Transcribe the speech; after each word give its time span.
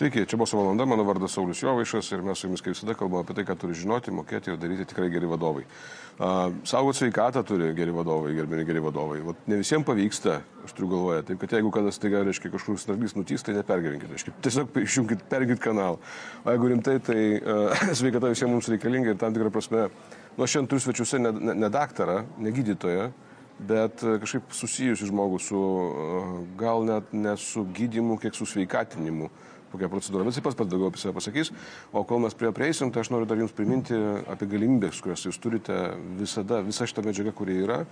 Sveiki, 0.00 0.22
čia 0.24 0.38
buvo 0.40 0.56
valanda, 0.56 0.86
mano 0.88 1.04
vardas 1.04 1.34
Saulis 1.36 1.60
Jovaišas 1.60 2.06
ir 2.14 2.22
mes 2.24 2.40
su 2.40 2.46
jumis 2.46 2.62
kaip 2.64 2.72
visada 2.72 2.94
kalbame 2.96 3.20
apie 3.20 3.34
tai, 3.36 3.42
ką 3.44 3.52
turi 3.60 3.74
žinoti, 3.76 4.14
mokėti 4.16 4.48
ir 4.48 4.56
daryti 4.56 4.86
tikrai 4.88 5.10
geri 5.12 5.28
vadovai. 5.28 5.66
Uh, 6.16 6.54
saugot 6.64 6.96
sveikatą 6.96 7.42
turi 7.44 7.66
geri 7.76 7.92
vadovai, 7.92 8.30
gerbini 8.32 8.64
geri 8.64 8.80
vadovai. 8.80 9.18
Vat 9.26 9.42
ne 9.52 9.58
visiems 9.60 9.84
pavyksta, 9.84 10.38
aš 10.64 10.72
turiu 10.78 10.88
galvoje, 10.94 11.26
taip 11.28 11.42
kad 11.42 11.52
jeigu 11.52 11.72
kada 11.74 11.92
staiga, 11.92 12.22
reiškia, 12.24 12.52
kažkur 12.54 12.78
snarglys 12.80 13.12
nutys, 13.18 13.44
tai 13.44 13.58
nepergerinkite, 13.58 14.14
reiškia, 14.14 14.34
tiesiog 14.46 14.80
išjungkite, 14.86 15.28
pergit 15.28 15.60
kanalą. 15.60 16.00
O 16.46 16.56
jeigu 16.56 16.72
rimtai, 16.72 16.96
tai 17.04 17.20
uh, 17.36 17.84
sveikata 18.00 18.32
visiems 18.32 18.56
mums 18.56 18.72
reikalinga 18.72 19.12
ir 19.12 19.20
tam 19.20 19.36
tikrą 19.36 19.52
prasme, 19.52 19.90
nu 20.38 20.48
aš 20.48 20.56
šiandien 20.56 20.72
turiu 20.72 20.86
svečiuose 20.86 21.20
ne, 21.20 21.34
ne, 21.36 21.58
ne 21.66 21.72
daktarą, 21.76 22.22
ne 22.40 22.56
gydytoją, 22.56 23.10
bet 23.68 24.00
kažkaip 24.24 24.48
susijusi 24.56 25.12
žmogų 25.12 25.44
su, 25.44 25.60
uh, 25.60 26.34
gal 26.56 26.88
net 26.88 27.12
ne 27.12 27.36
su 27.36 27.68
gydimu, 27.68 28.16
kiek 28.24 28.40
su 28.40 28.48
sveikatinimu 28.48 29.28
kokia 29.72 29.90
procedūra. 29.92 30.26
Visi 30.28 30.42
pats 30.44 30.58
pats 30.58 30.70
daugiau 30.70 30.90
apie 30.90 31.00
save 31.02 31.14
pasakys. 31.16 31.52
O 31.92 32.04
kol 32.08 32.22
mes 32.24 32.36
prie 32.36 32.52
prieisim, 32.56 32.92
tai 32.92 33.04
aš 33.04 33.12
noriu 33.14 33.28
dar 33.30 33.40
jums 33.40 33.54
priminti 33.56 33.96
apie 34.30 34.50
galimybės, 34.50 35.00
kurias 35.04 35.24
jūs 35.26 35.40
turite 35.42 35.78
visada, 36.20 36.60
visa 36.66 36.88
šita 36.88 37.04
medžiaga, 37.06 37.34
kuri 37.36 37.62
yra, 37.64 37.82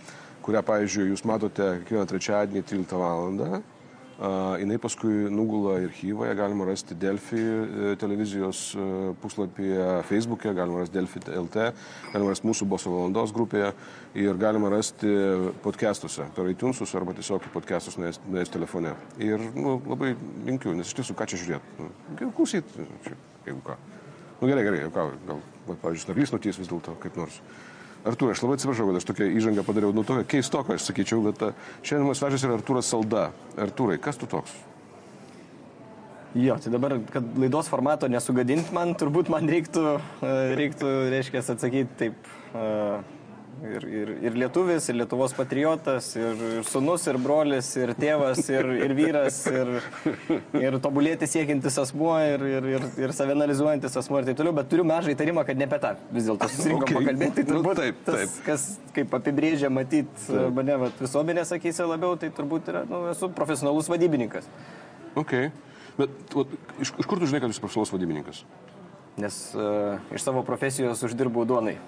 kurią, 0.46 0.64
pavyzdžiui, 0.68 1.10
jūs 1.12 1.26
matote 1.28 1.74
kiekvieną 1.82 2.06
trečiadienį 2.12 2.64
13 2.74 3.02
val. 3.02 3.36
Jinai 4.18 4.80
paskui 4.82 5.28
nugula 5.30 5.76
archyvą, 5.78 6.24
ją 6.26 6.34
galima 6.34 6.64
rasti 6.66 6.96
Delfi 6.98 7.38
e, 7.38 7.92
televizijos 7.96 8.74
e, 8.74 8.86
puslapyje, 9.22 9.84
Facebook'e, 10.08 10.54
galima 10.58 10.80
rasti 10.80 10.96
Delfi 10.96 11.22
LT, 11.22 11.68
galima 12.10 12.32
rasti 12.32 12.48
mūsų 12.50 12.66
boso 12.66 12.90
valandos 12.90 13.30
grupėje 13.36 13.68
ir 14.18 14.40
galima 14.40 14.72
rasti 14.74 15.12
podcastuose, 15.62 16.26
per 16.34 16.50
iTunesus 16.50 16.96
arba 16.98 17.14
tiesiog 17.14 17.46
podcastus 17.54 18.00
nuėjęs 18.00 18.50
telefone. 18.50 18.96
Ir 19.22 19.44
nu, 19.54 19.78
labai 19.86 20.16
linkiu, 20.50 20.74
nes 20.74 20.90
iš 20.90 20.98
tiesų, 20.98 21.14
ką 21.14 21.30
čia 21.30 21.38
žiūrėti? 21.44 21.86
Nu, 22.18 22.34
klausyt, 22.34 22.74
jeigu 23.46 23.62
ką. 23.70 23.78
Nu 24.40 24.50
gerai, 24.50 24.66
gerai, 24.66 24.82
ką, 24.90 25.10
gal, 25.30 25.46
pavyzdžiui, 25.70 26.10
narys 26.10 26.34
nutys 26.34 26.58
vis 26.58 26.74
dėlto 26.74 26.98
kaip 27.06 27.22
nors. 27.22 27.38
Artūrai, 28.08 28.32
aš 28.34 28.42
labai 28.44 28.56
atsiprašau, 28.56 28.88
kad 28.88 29.00
aš 29.00 29.06
tokią 29.10 29.28
įžangą 29.36 29.64
padariau, 29.66 29.92
nu 29.96 30.04
tokia 30.06 30.24
keistoka, 30.36 30.78
aš 30.78 30.88
sakyčiau, 30.88 31.20
bet 31.26 31.44
uh, 31.44 31.68
šiandien 31.82 32.08
mūsų 32.08 32.22
svečias 32.22 32.46
yra 32.48 32.56
Artūras 32.56 32.88
Salda. 32.88 33.28
Artūrai, 33.60 33.98
kas 34.00 34.20
tu 34.20 34.28
toks? 34.30 34.54
Jo, 36.36 36.58
tai 36.60 36.72
dabar, 36.72 36.94
kad 37.12 37.24
laidos 37.40 37.70
formato 37.72 38.08
nesugadinti 38.10 38.74
man, 38.76 38.92
turbūt 39.00 39.30
man 39.32 39.48
reiktų, 39.48 39.84
e, 40.20 40.32
reiktų 40.58 40.90
reiškia, 41.14 41.40
atsakyti 41.40 41.96
taip. 41.98 42.28
Ir, 43.58 43.84
ir, 43.90 44.10
ir 44.22 44.36
lietuvis, 44.38 44.86
ir 44.90 44.96
Lietuvos 45.00 45.32
patriotas, 45.34 46.12
ir, 46.14 46.42
ir 46.58 46.66
sunus, 46.68 47.02
ir 47.10 47.16
brolis, 47.18 47.72
ir 47.80 47.90
tėvas, 47.98 48.44
ir, 48.52 48.68
ir 48.86 48.94
vyras, 48.94 49.40
ir, 49.50 49.72
ir 50.60 50.76
tobulėti 50.84 51.26
siekintis 51.26 51.78
asmuo, 51.82 52.12
ir, 52.22 52.44
ir, 52.46 52.68
ir, 52.76 52.86
ir 53.02 53.14
savianalizuojantis 53.16 53.98
asmuo 53.98 54.20
ir 54.22 54.28
taip 54.28 54.38
toliau, 54.38 54.54
bet 54.60 54.70
turiu 54.70 54.86
mažą 54.86 55.10
įtarimą, 55.14 55.42
kad 55.48 55.58
ne 55.58 55.66
apie 55.66 55.80
tą 55.82 55.92
vis 56.14 56.30
dėlto 56.30 56.50
susirinkom 56.54 56.86
okay. 56.86 57.00
pakalbėti. 57.00 57.34
Tai 57.40 57.46
turbūt 57.50 57.66
nu, 57.66 57.74
taip, 57.80 58.00
taip. 58.06 58.22
Tas, 58.22 58.38
kas 58.46 58.68
kaip 58.94 59.18
apibrėžia 59.18 59.72
matyti 59.74 60.38
mane 60.54 60.78
vat, 60.84 61.02
visuomenės 61.02 61.52
akise 61.58 61.90
labiau, 61.90 62.14
tai 62.20 62.30
turbūt 62.38 62.70
yra, 62.70 62.86
nu, 62.86 63.02
esu 63.10 63.32
profesionalus 63.34 63.90
vadybininkas. 63.90 64.46
Ok, 65.18 65.36
bet 65.98 66.34
vat, 66.38 66.58
iš, 66.78 66.94
iš 66.94 67.10
kur 67.10 67.18
tu 67.18 67.26
žinai, 67.26 67.42
kad 67.42 67.50
esi 67.50 67.66
profesionalus 67.66 67.96
vadybininkas? 67.96 68.46
Nes 69.18 69.44
uh, 69.58 69.98
iš 70.14 70.22
savo 70.22 70.46
profesijos 70.46 71.02
uždirbau 71.02 71.42
duonai. 71.48 71.80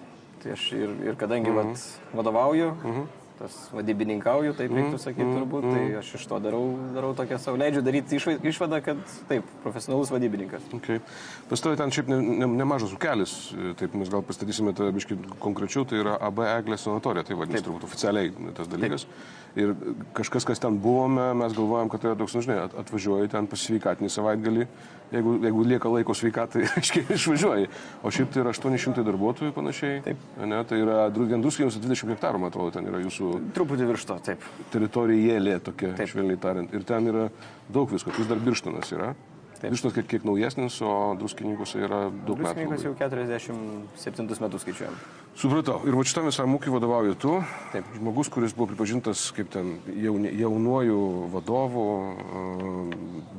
Tai 0.43 0.53
aš 0.53 0.73
ir, 0.73 0.91
ir 1.05 1.17
kadangi 1.17 1.51
-hmm. 1.51 1.57
vat, 1.57 2.01
vadovauju, 2.15 2.73
-hmm. 2.85 3.20
Tas 3.41 3.57
vadybininkauju, 3.73 4.53
taip 4.59 4.73
reiktų 4.75 4.93
mhm. 4.93 5.01
sakyti 5.01 5.25
mm 5.25 5.39
turbūt, 5.41 5.65
tai 5.65 5.81
mhm. 5.81 5.99
aš 6.03 6.11
iš 6.19 6.27
to 6.29 6.39
darau, 6.45 6.63
darau 6.93 7.13
tokią 7.17 7.39
savo, 7.41 7.57
leidžiu 7.61 7.83
daryti 7.87 8.19
išvadą, 8.51 8.81
kad 8.85 9.01
taip, 9.31 9.49
profesionalus 9.65 10.13
vadybininkas. 10.13 10.67
Okay. 10.77 11.01
Pas 11.49 11.65
tavai 11.65 11.79
ten 11.81 11.95
šiaip 11.95 12.11
ne, 12.13 12.21
ne, 12.43 12.51
nemažas 12.61 12.93
ukelis, 12.97 13.35
taip 13.81 13.97
mes 13.97 14.13
gal 14.13 14.25
pastatysime 14.27 14.75
tą 14.77 14.91
biškį 14.97 15.19
konkrečiau, 15.41 15.87
tai 15.89 16.03
yra 16.03 16.19
AB 16.29 16.45
Eglė 16.51 16.81
sanatorija, 16.81 17.25
tai 17.25 17.39
vadinasi 17.41 17.67
turbūt 17.67 17.89
oficialiai 17.89 18.53
tas 18.59 18.69
dalykas. 18.71 19.09
Taip. 19.09 19.37
Ir 19.59 19.73
kažkas, 20.15 20.45
kas 20.47 20.63
ten 20.63 20.77
buvome, 20.79 21.33
mes 21.41 21.57
galvojam, 21.57 21.89
kad 21.91 22.05
tai 22.05 22.13
yra 22.13 22.21
toks, 22.21 22.37
nu, 22.37 22.45
žinai, 22.47 22.61
atvažiuoji 22.85 23.33
ten 23.33 23.49
pasveikatinį 23.51 24.13
savaitgalį 24.15 24.69
jeigu, 25.13 25.35
jeigu 25.43 25.65
lieka 25.65 25.91
laiko 25.91 26.15
sveikatai, 26.15 26.65
aiškiai 26.79 27.17
išvažiuoji. 27.17 27.69
O 28.03 28.13
šiaip 28.15 28.33
tai 28.35 28.45
yra 28.45 28.55
800 28.55 29.05
darbuotojų 29.07 29.55
panašiai. 29.57 30.03
Taip. 30.07 30.25
Ne, 30.41 30.61
tai 30.69 30.81
yra 30.85 31.09
vien 31.17 31.43
druskinius 31.43 31.79
20 31.81 32.15
hektarų, 32.15 32.43
man 32.43 32.53
atrodo, 32.53 32.75
ten 32.77 32.89
yra 32.91 33.03
jūsų. 33.05 33.30
Truputį 33.57 33.89
virš 33.91 34.07
to, 34.11 34.19
taip. 34.31 34.47
Teritorija 34.73 35.35
jėlė 35.35 35.59
tokia, 35.65 35.95
taip. 35.99 36.11
švelniai 36.13 36.41
tariant. 36.41 36.73
Ir 36.75 36.87
ten 36.89 37.11
yra 37.11 37.29
daug 37.73 37.91
visko. 37.93 38.15
Vis 38.19 38.31
dar 38.31 38.41
birštonas 38.43 38.93
yra. 38.97 39.15
Vištos 39.61 39.93
kiek, 39.93 40.07
kiek 40.09 40.23
naujesnis, 40.25 40.79
o 40.81 41.13
druskininkuose 41.21 41.83
yra 41.85 41.99
daug 42.09 42.39
metų. 42.41 42.47
Druskininkas 42.47 42.85
jau 42.87 42.95
47 42.97 44.41
metus 44.41 44.65
skaičiuojam. 44.65 44.95
Supratau. 45.37 45.77
Ir 45.85 45.99
va 45.99 46.05
šitam 46.09 46.31
visam 46.31 46.57
ūkiui 46.57 46.73
vadovauji 46.73 47.19
tu. 47.21 47.35
Taip. 47.75 47.91
Žmogus, 47.99 48.31
kuris 48.33 48.57
buvo 48.57 48.71
pripažintas 48.73 49.27
kaip 49.37 49.53
ten 49.53 49.75
jauni, 50.01 50.33
jaunuoju 50.41 50.97
vadovu, 51.35 51.85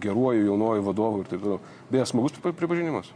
geruoju 0.03 0.45
jaunuoju 0.45 0.85
vadovu 0.91 1.23
ir 1.23 1.33
taip 1.33 1.41
toliau. 1.41 1.59
Beje, 1.89 2.05
smagus 2.13 2.37
pripažinimas. 2.45 3.09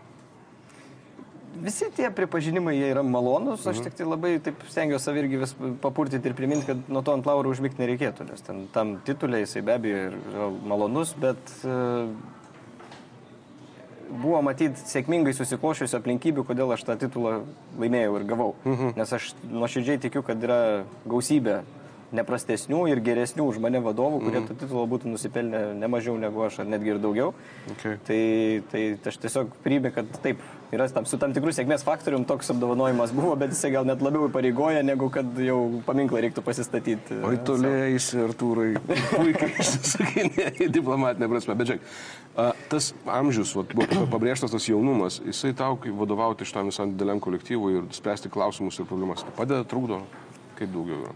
Visi 1.63 1.87
tie 1.95 2.09
pripažinimai 2.11 2.75
jie 2.75 2.89
yra 2.91 3.03
malonus, 3.05 3.63
aš 3.63 3.79
mhm. 3.79 3.87
tik 3.87 3.97
tai 3.99 4.07
labai 4.07 4.31
taip 4.43 4.63
stengiuosi 4.71 5.07
savį 5.07 5.21
irgi 5.23 5.41
vis 5.43 5.55
papurtyti 5.83 6.31
ir 6.31 6.35
priminti, 6.37 6.67
kad 6.67 6.89
nuo 6.91 7.03
to 7.05 7.15
ant 7.15 7.27
laurų 7.27 7.53
užmygti 7.55 7.83
nereikėtų, 7.83 8.27
nes 8.31 8.43
ten, 8.45 8.65
tam 8.75 8.97
titulė 9.07 9.43
jisai 9.45 9.63
be 9.65 9.75
abejo 9.77 10.01
yra 10.09 10.49
malonus, 10.67 11.13
bet 11.21 11.53
uh, 11.63 12.09
buvo 14.09 14.41
matyti 14.45 14.83
sėkmingai 14.89 15.33
susiklošiusių 15.35 15.99
aplinkybių, 15.99 16.45
kodėl 16.47 16.75
aš 16.75 16.85
tą 16.87 16.97
titulą 17.05 17.39
laimėjau 17.79 18.19
ir 18.19 18.27
gavau. 18.29 18.51
Mhm. 18.65 18.93
Nes 18.99 19.15
aš 19.17 19.31
nuoširdžiai 19.49 20.01
tikiu, 20.07 20.23
kad 20.25 20.43
yra 20.43 20.59
gausybė 21.07 21.61
neprastesnių 22.15 22.81
ir 22.91 23.01
geresnių 23.05 23.47
už 23.51 23.61
mane 23.63 23.81
vadovų, 23.83 24.21
kurie 24.23 24.41
mm. 24.41 24.49
tą 24.49 24.57
titulą 24.63 24.85
būtų 24.91 25.11
nusipelnę 25.13 25.63
ne 25.79 25.89
mažiau 25.91 26.17
negu 26.19 26.45
aš, 26.45 26.61
ar 26.63 26.69
netgi 26.71 26.95
ir 26.95 27.01
daugiau. 27.03 27.33
Okay. 27.75 27.99
Tai, 28.07 28.19
tai 28.71 28.83
aš 29.11 29.19
tiesiog 29.25 29.53
priimė, 29.65 29.91
kad 29.95 30.09
taip, 30.23 30.41
yra 30.75 30.87
tam, 30.91 31.07
su 31.09 31.19
tam 31.21 31.33
tikrų 31.35 31.53
sėkmės 31.55 31.85
faktorium 31.85 32.25
toks 32.27 32.51
apdovanojimas 32.53 33.13
buvo, 33.15 33.35
bet 33.39 33.53
jisai 33.53 33.71
gal 33.75 33.87
net 33.87 34.03
labiau 34.05 34.29
pareigoja, 34.33 34.83
negu 34.85 35.09
kad 35.13 35.39
jau 35.41 35.59
paminklą 35.87 36.23
reiktų 36.25 36.43
pasistatyti. 36.45 37.19
Oi, 37.25 37.39
tolėjai, 37.47 37.99
Artūrai, 38.25 38.69
puikiai 38.85 39.51
išsakinėjai 39.63 40.69
diplomatinė 40.73 41.29
prasme. 41.31 41.57
Bet 41.59 41.71
žiūrėk, 41.71 41.91
tas 42.71 42.91
amžius, 43.17 43.53
vat, 43.57 43.75
buvo 43.77 44.07
pabrėžtas 44.11 44.53
tas 44.55 44.69
jaunumas, 44.69 45.21
jisai 45.25 45.53
tau, 45.57 45.77
vadovauti 46.01 46.47
šitam 46.47 46.71
visam 46.71 46.95
dideliam 46.95 47.21
kolektyvui 47.23 47.79
ir 47.79 47.87
spręsti 47.95 48.31
klausimus 48.33 48.79
ir 48.79 48.89
problemas, 48.89 49.25
padeda, 49.37 49.63
trukdo, 49.69 50.03
kaip 50.59 50.73
daugiau 50.75 51.05
yra. 51.05 51.15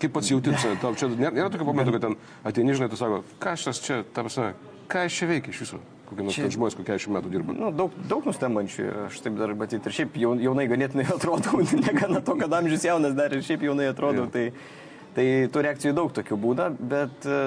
Kaip 0.00 0.12
pats 0.16 0.30
jauti, 0.32 0.54
tau 0.80 0.94
čia 0.96 1.10
nėra, 1.12 1.32
nėra 1.36 1.52
tokio 1.52 1.66
momento, 1.68 1.92
kad 1.92 2.06
ten 2.06 2.14
ateini, 2.48 2.72
žinai, 2.76 2.88
tu 2.88 2.96
sako, 2.96 3.20
ką 3.42 3.56
aš 3.56 3.80
čia, 3.84 3.98
ta 4.16 4.24
prasme, 4.24 4.52
ką 4.88 5.04
aš 5.04 5.18
čia 5.20 5.28
veikiu 5.28 5.52
iš 5.52 5.64
viso? 5.66 5.80
Kokie 6.10 6.24
nors 6.26 6.34
čia... 6.34 6.48
žmonės, 6.50 6.74
kokie 6.74 6.96
40 6.96 7.14
metų 7.14 7.30
dirba. 7.30 7.54
Nu, 7.54 7.68
daug, 7.76 7.94
daug 8.10 8.24
nustembančių 8.26 8.80
ir 8.82 8.96
aš 9.04 9.20
taip 9.22 9.36
dar 9.38 9.52
matyti. 9.54 9.86
Ir 9.86 9.94
šiaip 9.94 10.16
jaunai 10.18 10.64
ganėtinai 10.70 11.04
atrodau, 11.14 11.60
negana 11.78 12.22
to, 12.24 12.34
kad 12.40 12.56
amžius 12.58 12.86
jaunas 12.88 13.14
dar 13.18 13.36
ir 13.36 13.44
šiaip 13.46 13.68
jaunai 13.68 13.86
atrodau. 13.92 14.26
Ja. 14.26 14.32
Tai, 14.34 14.88
Tai 15.10 15.24
tų 15.50 15.62
reakcijų 15.66 15.94
daug 15.96 16.12
tokių 16.14 16.36
būna, 16.38 16.68
bet 16.78 17.24
e, 17.26 17.38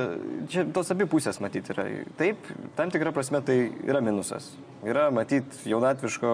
čia 0.51 0.66
tos 0.75 0.90
abi 0.91 1.07
pusės 1.07 1.39
matyti 1.39 1.71
yra. 1.71 1.86
Taip, 2.19 2.50
tam 2.75 2.92
tikrą 2.92 3.13
prasme 3.15 3.39
tai 3.45 3.56
yra 3.88 4.01
minusas. 4.04 4.50
Yra 4.83 5.06
matyti 5.15 5.71
jaunatviško 5.71 6.33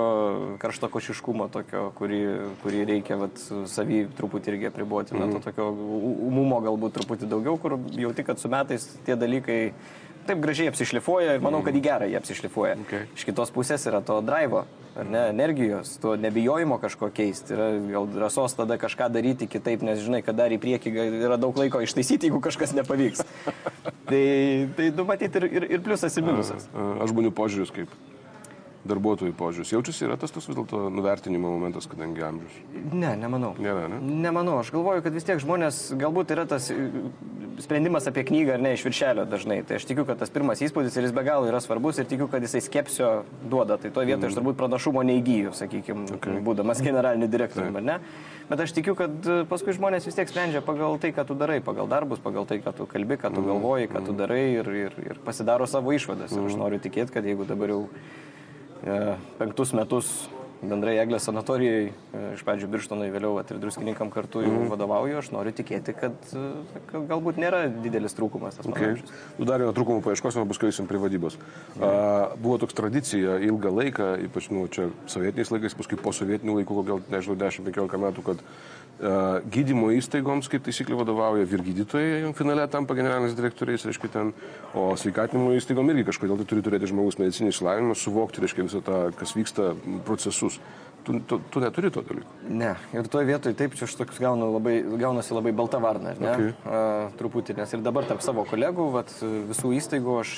karšto 0.61 0.89
košiškumo 0.89 1.45
tokio, 1.53 1.83
kurį, 1.99 2.21
kurį 2.63 2.81
reikia 2.89 3.19
vat, 3.21 3.37
savį 3.69 4.07
truputį 4.17 4.55
irgi 4.55 4.71
apriboti. 4.71 5.13
Mm. 5.13 5.21
Na, 5.21 5.29
to 5.29 5.37
mhm. 5.37 5.45
tokio 5.45 5.69
umumo 6.31 6.63
galbūt 6.65 6.97
truputį 6.97 7.29
daugiau, 7.29 7.59
kur 7.61 7.77
jauti, 7.93 8.25
kad 8.25 8.41
su 8.41 8.49
metais 8.49 8.89
tie 9.05 9.17
dalykai 9.19 9.59
taip 10.29 10.43
gražiai 10.43 10.69
apsišlifuoja 10.71 11.37
ir 11.37 11.43
manau, 11.43 11.63
kad 11.65 11.75
į 11.75 11.83
gerą 11.83 12.09
jie 12.09 12.19
apsišlifuoja. 12.19 12.77
Okay. 12.85 13.09
Iš 13.17 13.25
kitos 13.27 13.51
pusės 13.55 13.85
yra 13.89 14.03
to 14.05 14.21
drivo 14.25 14.65
ar 14.99 15.07
ne, 15.09 15.29
energijos, 15.29 15.97
to 16.01 16.15
nebijojimo 16.15 16.77
kažko 16.81 17.09
keisti, 17.15 17.53
yra 17.55 17.69
gal 17.91 18.07
drąsos 18.09 18.55
tada 18.57 18.77
kažką 18.81 19.09
daryti 19.13 19.47
kitaip, 19.47 19.83
nes 19.85 20.01
žinai, 20.03 20.21
kad 20.25 20.37
dar 20.39 20.51
į 20.51 20.59
priekį 20.61 20.93
yra 21.21 21.39
daug 21.39 21.57
laiko 21.59 21.81
ištaisyti, 21.85 22.29
jeigu 22.29 22.41
kažkas 22.43 22.75
nepavyks. 22.77 23.23
tai, 24.09 24.23
tai 24.77 24.89
du 24.95 25.05
matyti 25.07 25.41
ir, 25.41 25.49
ir, 25.49 25.67
ir 25.77 25.83
pliusas, 25.85 26.17
ir 26.17 26.25
minusas. 26.27 26.69
Aš 26.73 27.13
žmonių 27.13 27.35
požiūrius 27.35 27.75
kaip. 27.75 27.99
darbuotojų 28.89 29.33
požiūris. 29.37 29.73
Jaučiasi 29.73 30.05
yra 30.07 30.15
tas 30.17 30.31
tas 30.33 30.45
vis 30.47 30.55
dėlto 30.55 30.87
nuvertinimo 30.89 31.51
momentas, 31.51 31.85
kadangi 31.85 32.23
amžius. 32.25 32.59
Ne, 32.93 33.11
nemanau. 33.19 33.51
Nėra, 33.59 33.89
ne? 33.91 33.99
Nemanau, 34.23 34.55
aš 34.63 34.71
galvoju, 34.73 35.03
kad 35.05 35.13
vis 35.13 35.27
tiek 35.27 35.41
žmonės, 35.43 35.81
galbūt 35.99 36.31
yra 36.33 36.47
tas 36.49 36.71
sprendimas 37.63 38.07
apie 38.09 38.23
knygą 38.27 38.55
ar 38.55 38.63
ne 38.63 38.73
iš 38.75 38.83
viršelio 38.87 39.25
dažnai. 39.29 39.61
Tai 39.67 39.79
aš 39.79 39.87
tikiu, 39.89 40.05
kad 40.07 40.19
tas 40.21 40.31
pirmas 40.33 40.63
įspūdis 40.65 40.97
ir 40.97 41.07
jis 41.07 41.15
be 41.15 41.23
galo 41.27 41.49
yra 41.49 41.61
svarbus 41.63 42.01
ir 42.01 42.09
tikiu, 42.09 42.29
kad 42.31 42.43
jisai 42.45 42.61
skepsio 42.65 43.11
duoda. 43.51 43.79
Tai 43.81 43.91
to 43.95 44.05
vietoje 44.07 44.31
aš 44.31 44.39
turbūt 44.39 44.59
pranašumo 44.59 45.03
neįgyju, 45.09 45.55
sakykime, 45.59 46.07
okay. 46.17 46.39
būdamas 46.45 46.83
generaliniu 46.85 47.29
direktoriumi, 47.31 47.81
ar 47.81 47.87
ne? 47.91 47.97
Bet 48.49 48.63
aš 48.65 48.73
tikiu, 48.73 48.95
kad 48.97 49.27
e, 49.29 49.41
paskui 49.49 49.75
žmonės 49.77 50.07
vis 50.09 50.17
tiek 50.17 50.31
sprendžia 50.31 50.63
pagal 50.65 50.97
tai, 51.01 51.11
ką 51.13 51.27
tu 51.29 51.37
darai, 51.37 51.59
pagal 51.61 51.89
darbus, 51.91 52.21
pagal 52.23 52.47
tai, 52.49 52.57
ką 52.65 52.73
tu 52.79 52.87
kalbi, 52.89 53.19
ką 53.21 53.29
tu 53.35 53.45
galvoji, 53.45 53.91
ką 53.91 54.01
tu 54.01 54.15
mm. 54.15 54.21
darai 54.23 54.41
ir, 54.55 54.71
ir, 54.87 54.97
ir 55.05 55.21
pasidaro 55.25 55.69
savo 55.69 55.93
išvadas. 55.93 56.33
Ir 56.33 56.47
aš 56.47 56.55
mm. 56.55 56.63
noriu 56.63 56.81
tikėti, 56.81 57.13
kad 57.13 57.29
jeigu 57.29 57.45
dabar 57.45 57.75
jau 57.75 57.83
E, 58.79 59.15
penktus 59.35 59.73
metus 59.75 60.29
bendrai 60.61 60.97
Eglės 60.99 61.25
sanatorijai, 61.27 61.89
e, 61.89 62.21
iš 62.35 62.43
pradžių 62.47 62.67
Birštonui, 62.71 63.09
vėliau 63.13 63.37
at, 63.41 63.51
ir 63.53 63.59
druskininkam 63.61 64.11
kartu 64.13 64.43
jau 64.43 64.51
mm. 64.51 64.69
vadovauju, 64.73 65.19
aš 65.21 65.31
noriu 65.35 65.53
tikėti, 65.55 65.95
kad, 65.97 66.17
e, 66.35 66.79
kad 66.91 67.05
galbūt 67.09 67.39
nėra 67.39 67.61
didelis 67.71 68.15
trūkumas. 68.17 68.59
Okay. 68.67 68.97
Nu, 69.37 69.47
dar 69.47 69.63
vieną 69.63 69.73
trūkumą 69.77 70.03
paieškosime, 70.05 70.47
paskui 70.49 70.69
eisim 70.71 70.89
prie 70.89 71.01
vadybos. 71.01 71.39
Mm. 71.77 71.85
A, 71.85 71.91
buvo 72.41 72.59
toks 72.63 72.77
tradicija 72.77 73.39
ilgą 73.47 73.71
laiką, 73.77 74.09
ypač 74.27 74.49
nu, 74.53 74.65
čia 74.73 74.89
sovietiniais 75.11 75.53
laikais, 75.55 75.77
paskui 75.79 75.99
po 76.01 76.13
sovietinių 76.15 76.59
laikų, 76.59 76.83
gal 76.91 77.03
nežinau, 77.13 77.39
10-15 77.45 78.03
metų, 78.05 78.25
kad 78.31 78.43
Gydymo 78.99 79.93
įstaigoms, 79.95 80.49
kaip 80.51 80.65
taisyklė, 80.65 80.97
vadovauja 80.99 81.45
vyr 81.47 81.61
gydytojai, 81.63 82.33
finale 82.35 82.65
tampa 82.67 82.97
generaliniais 82.97 83.37
direktoriais, 83.37 83.85
reiškia 83.87 84.09
ten, 84.11 84.33
o 84.75 84.89
sveikatinimo 84.99 85.53
įstaigom 85.55 85.93
irgi 85.93 86.09
kažkodėl 86.09 86.41
tai 86.41 86.47
turi 86.49 86.65
turėti 86.65 86.89
žmogus 86.91 87.15
medicinį 87.21 87.53
išsilavinimą, 87.53 87.95
suvokti, 87.95 88.43
reiškia 88.43 88.67
visą 88.67 88.83
tą, 88.83 88.97
kas 89.15 89.31
vyksta, 89.37 89.71
procesus. 90.07 90.59
Tu, 91.09 91.19
tu, 91.25 91.39
tu 91.49 91.59
neturi 91.59 91.89
to 91.89 92.03
dalyko. 92.05 92.35
Ne, 92.45 92.75
ir 92.93 93.07
toje 93.09 93.25
vietoje 93.25 93.55
taip, 93.57 93.73
čia 93.73 93.87
aš 93.87 93.95
toks 93.97 94.19
gaunu 94.21 94.51
labai, 94.53 94.75
gaunasi 95.01 95.33
labai 95.33 95.53
balta 95.57 95.79
varna, 95.81 96.11
ne? 96.21 96.33
Okay. 96.35 96.51
A, 96.69 96.81
truputį, 97.17 97.55
nes 97.57 97.73
ir 97.73 97.81
dabar 97.81 98.05
tarp 98.05 98.21
savo 98.21 98.43
kolegų, 98.45 98.85
vat, 98.93 99.09
visų 99.49 99.71
įstaigų, 99.79 100.19
aš 100.21 100.33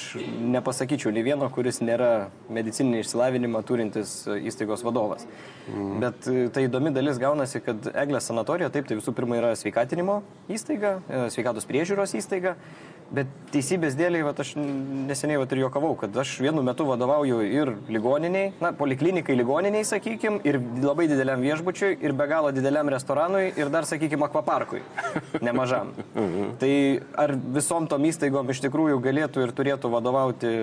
nepasakyčiau 0.55 1.11
nei 1.11 1.25
vieno, 1.27 1.49
kuris 1.51 1.81
nėra 1.83 2.29
medicininį 2.47 3.01
išsilavinimą 3.03 3.63
turintis 3.67 4.13
įstaigos 4.31 4.85
vadovas. 4.87 5.27
Mm. 5.67 5.91
Bet 6.05 6.31
tai 6.55 6.63
įdomi 6.69 6.95
dalis 6.95 7.19
gaunasi, 7.19 7.59
kad 7.67 7.91
Eglės 7.91 8.31
sanatorija, 8.31 8.71
taip, 8.71 8.87
tai 8.87 9.01
visų 9.01 9.11
pirma 9.17 9.41
yra 9.41 9.51
sveikatinimo 9.59 10.21
įstaiga, 10.55 11.01
e, 11.03 11.25
sveikatos 11.35 11.67
priežiūros 11.67 12.15
įstaiga, 12.15 12.55
Bet 13.11 13.27
teisybės 13.51 13.97
dėliai, 13.99 14.23
va, 14.23 14.31
aš 14.39 14.53
neseniai 14.55 15.39
va, 15.41 15.45
ir 15.51 15.59
juokavau, 15.65 15.91
kad 15.99 16.15
aš 16.21 16.37
vienu 16.39 16.61
metu 16.63 16.85
vadovauju 16.87 17.41
ir 17.43 17.73
ligoniniai, 17.91 18.53
na, 18.63 18.71
poliklinikai 18.77 19.35
ligoniniai, 19.35 19.83
sakykim, 19.87 20.37
ir 20.47 20.59
labai 20.79 21.09
dideliam 21.11 21.43
viešbučiui, 21.43 21.97
ir 21.99 22.15
be 22.15 22.27
galo 22.31 22.53
dideliam 22.55 22.87
restoranui, 22.93 23.49
ir 23.59 23.71
dar, 23.73 23.87
sakykim, 23.89 24.23
akvaparkui. 24.27 24.79
Nemažam. 25.47 25.91
Tai 26.61 26.71
ar 27.19 27.35
visom 27.57 27.89
tom 27.91 28.07
įstaigom 28.07 28.53
iš 28.53 28.63
tikrųjų 28.67 29.01
galėtų 29.03 29.43
ir 29.43 29.53
turėtų 29.59 29.91
vadovauti 29.91 30.53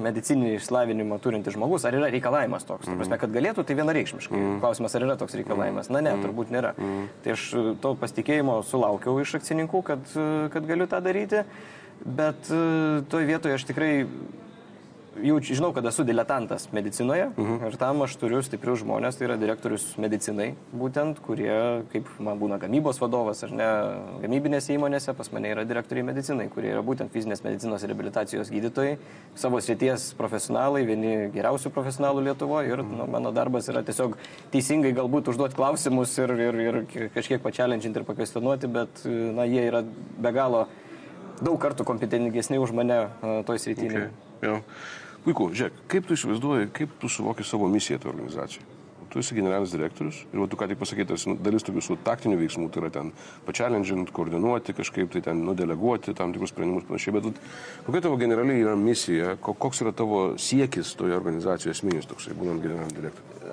medicinį 0.00 0.54
išslavinimą 0.56 1.20
turintis 1.20 1.58
žmogus, 1.58 1.84
ar 1.84 1.98
yra 2.00 2.08
reikalavimas 2.14 2.64
toks? 2.64 2.88
Mm. 2.88 3.02
Prasme, 3.02 3.20
kad 3.20 3.36
galėtų, 3.36 3.66
tai 3.68 3.76
vienareikšmiškai. 3.82 4.40
Mm. 4.40 4.58
Klausimas, 4.64 4.96
ar 4.96 5.04
yra 5.10 5.20
toks 5.20 5.36
reikalavimas? 5.36 5.92
Na 5.92 6.00
ne, 6.00 6.16
mm. 6.16 6.24
turbūt 6.24 6.56
nėra. 6.56 6.72
Mm. 6.80 7.06
Tai 7.24 7.36
aš 7.36 7.46
to 7.84 7.94
pasitikėjimo 8.00 8.62
sulaukiau 8.64 9.20
iš 9.20 9.36
akcininkų, 9.42 9.84
kad, 9.92 10.16
kad 10.54 10.72
galiu 10.72 10.88
tą 10.88 11.04
daryti. 11.04 11.44
Bet 12.04 12.50
e, 12.50 12.58
toj 13.10 13.24
vietoje 13.28 13.56
aš 13.56 13.64
tikrai 13.66 13.92
jau 15.22 15.36
žinau, 15.40 15.70
kad 15.72 15.84
esu 15.86 16.04
diletantas 16.04 16.68
medicinoje 16.72 17.28
mhm. 17.36 17.66
ir 17.68 17.76
tam 17.80 18.02
aš 18.04 18.16
turiu 18.20 18.42
stiprius 18.44 18.82
žmonės, 18.82 19.16
tai 19.18 19.28
yra 19.28 19.36
direktorius 19.40 19.86
medicinai, 20.02 20.50
būtent, 20.76 21.20
kurie, 21.24 21.56
kaip 21.92 22.08
man 22.22 22.38
būna 22.40 22.58
gamybos 22.62 23.00
vadovas 23.00 23.42
ar 23.46 23.54
ne, 23.56 23.68
gamybinėse 24.24 24.74
įmonėse, 24.76 25.14
pas 25.16 25.30
mane 25.32 25.52
yra 25.54 25.66
direktoriai 25.68 26.06
medicinai, 26.06 26.48
kurie 26.52 26.72
yra 26.74 26.84
būtent 26.86 27.12
fizinės 27.14 27.44
medicinos 27.46 27.84
ir 27.84 27.92
rehabilitacijos 27.92 28.52
gydytojai, 28.52 28.96
savo 29.38 29.60
srities 29.64 30.10
profesionalai, 30.18 30.84
vieni 30.88 31.14
geriausių 31.34 31.72
profesionalų 31.74 32.26
Lietuvoje 32.26 32.72
ir 32.72 32.82
-huh. 32.82 32.96
nu, 32.98 33.06
mano 33.10 33.32
darbas 33.32 33.68
yra 33.72 33.82
tiesiog 33.86 34.16
teisingai 34.52 34.92
galbūt 34.92 35.30
užduoti 35.32 35.56
klausimus 35.56 36.16
ir, 36.18 36.30
ir, 36.30 36.60
ir 36.66 37.10
kažkiek 37.14 37.42
pačialinčinti 37.42 38.00
ir 38.00 38.04
pakvestionuoti, 38.04 38.66
bet 38.66 39.04
na, 39.06 39.44
jie 39.44 39.68
yra 39.70 39.84
be 40.18 40.32
galo 40.32 40.66
daug 41.40 41.58
kartų 41.60 41.86
kompetentingesni 41.88 42.60
už 42.62 42.72
mane 42.76 43.02
toj 43.48 43.60
srityje. 43.62 44.06
Okay. 44.06 44.46
Ja. 44.46 44.60
Puiku, 45.26 45.50
žiūrėk, 45.50 45.84
kaip 45.90 46.06
tu 46.06 46.14
įsivaizduoji, 46.14 46.70
kaip 46.74 46.92
tu 47.02 47.10
suvoki 47.10 47.44
savo 47.46 47.66
misiją 47.70 47.98
toje 47.98 48.12
organizacijoje? 48.14 48.74
Tu 49.10 49.20
esi 49.22 49.34
generalinis 49.34 49.72
direktorius 49.72 50.20
ir 50.28 50.40
va, 50.42 50.46
tu 50.50 50.58
ką 50.58 50.66
tik 50.70 50.78
pasakytas, 50.78 51.24
nu, 51.30 51.34
dalis 51.40 51.64
tokių 51.66 51.82
su 51.82 51.96
taktinių 52.06 52.36
veiksmų, 52.40 52.68
tai 52.74 52.82
yra 52.82 52.90
ten 52.94 53.12
pačialendžint, 53.46 54.10
koordinuoti, 54.14 54.74
kažkaip 54.76 55.10
tai 55.14 55.22
ten 55.26 55.40
nudeleguoti 55.46 56.14
tam 56.18 56.34
tikrus 56.34 56.52
sprendimus 56.52 56.86
panašiai, 56.86 57.14
bet 57.16 57.40
kokia 57.86 58.04
tavo 58.06 58.18
generaliai 58.20 58.64
yra 58.66 58.74
misija, 58.78 59.36
koks 59.42 59.82
yra 59.86 59.94
tavo 59.96 60.22
siekis 60.42 60.92
toje 60.98 61.16
organizacijoje 61.16 61.74
esminis 61.78 62.10
toksai, 62.10 62.36
būnant 62.38 62.62
generaliniu 62.62 62.98
direktoriumi? 62.98 63.45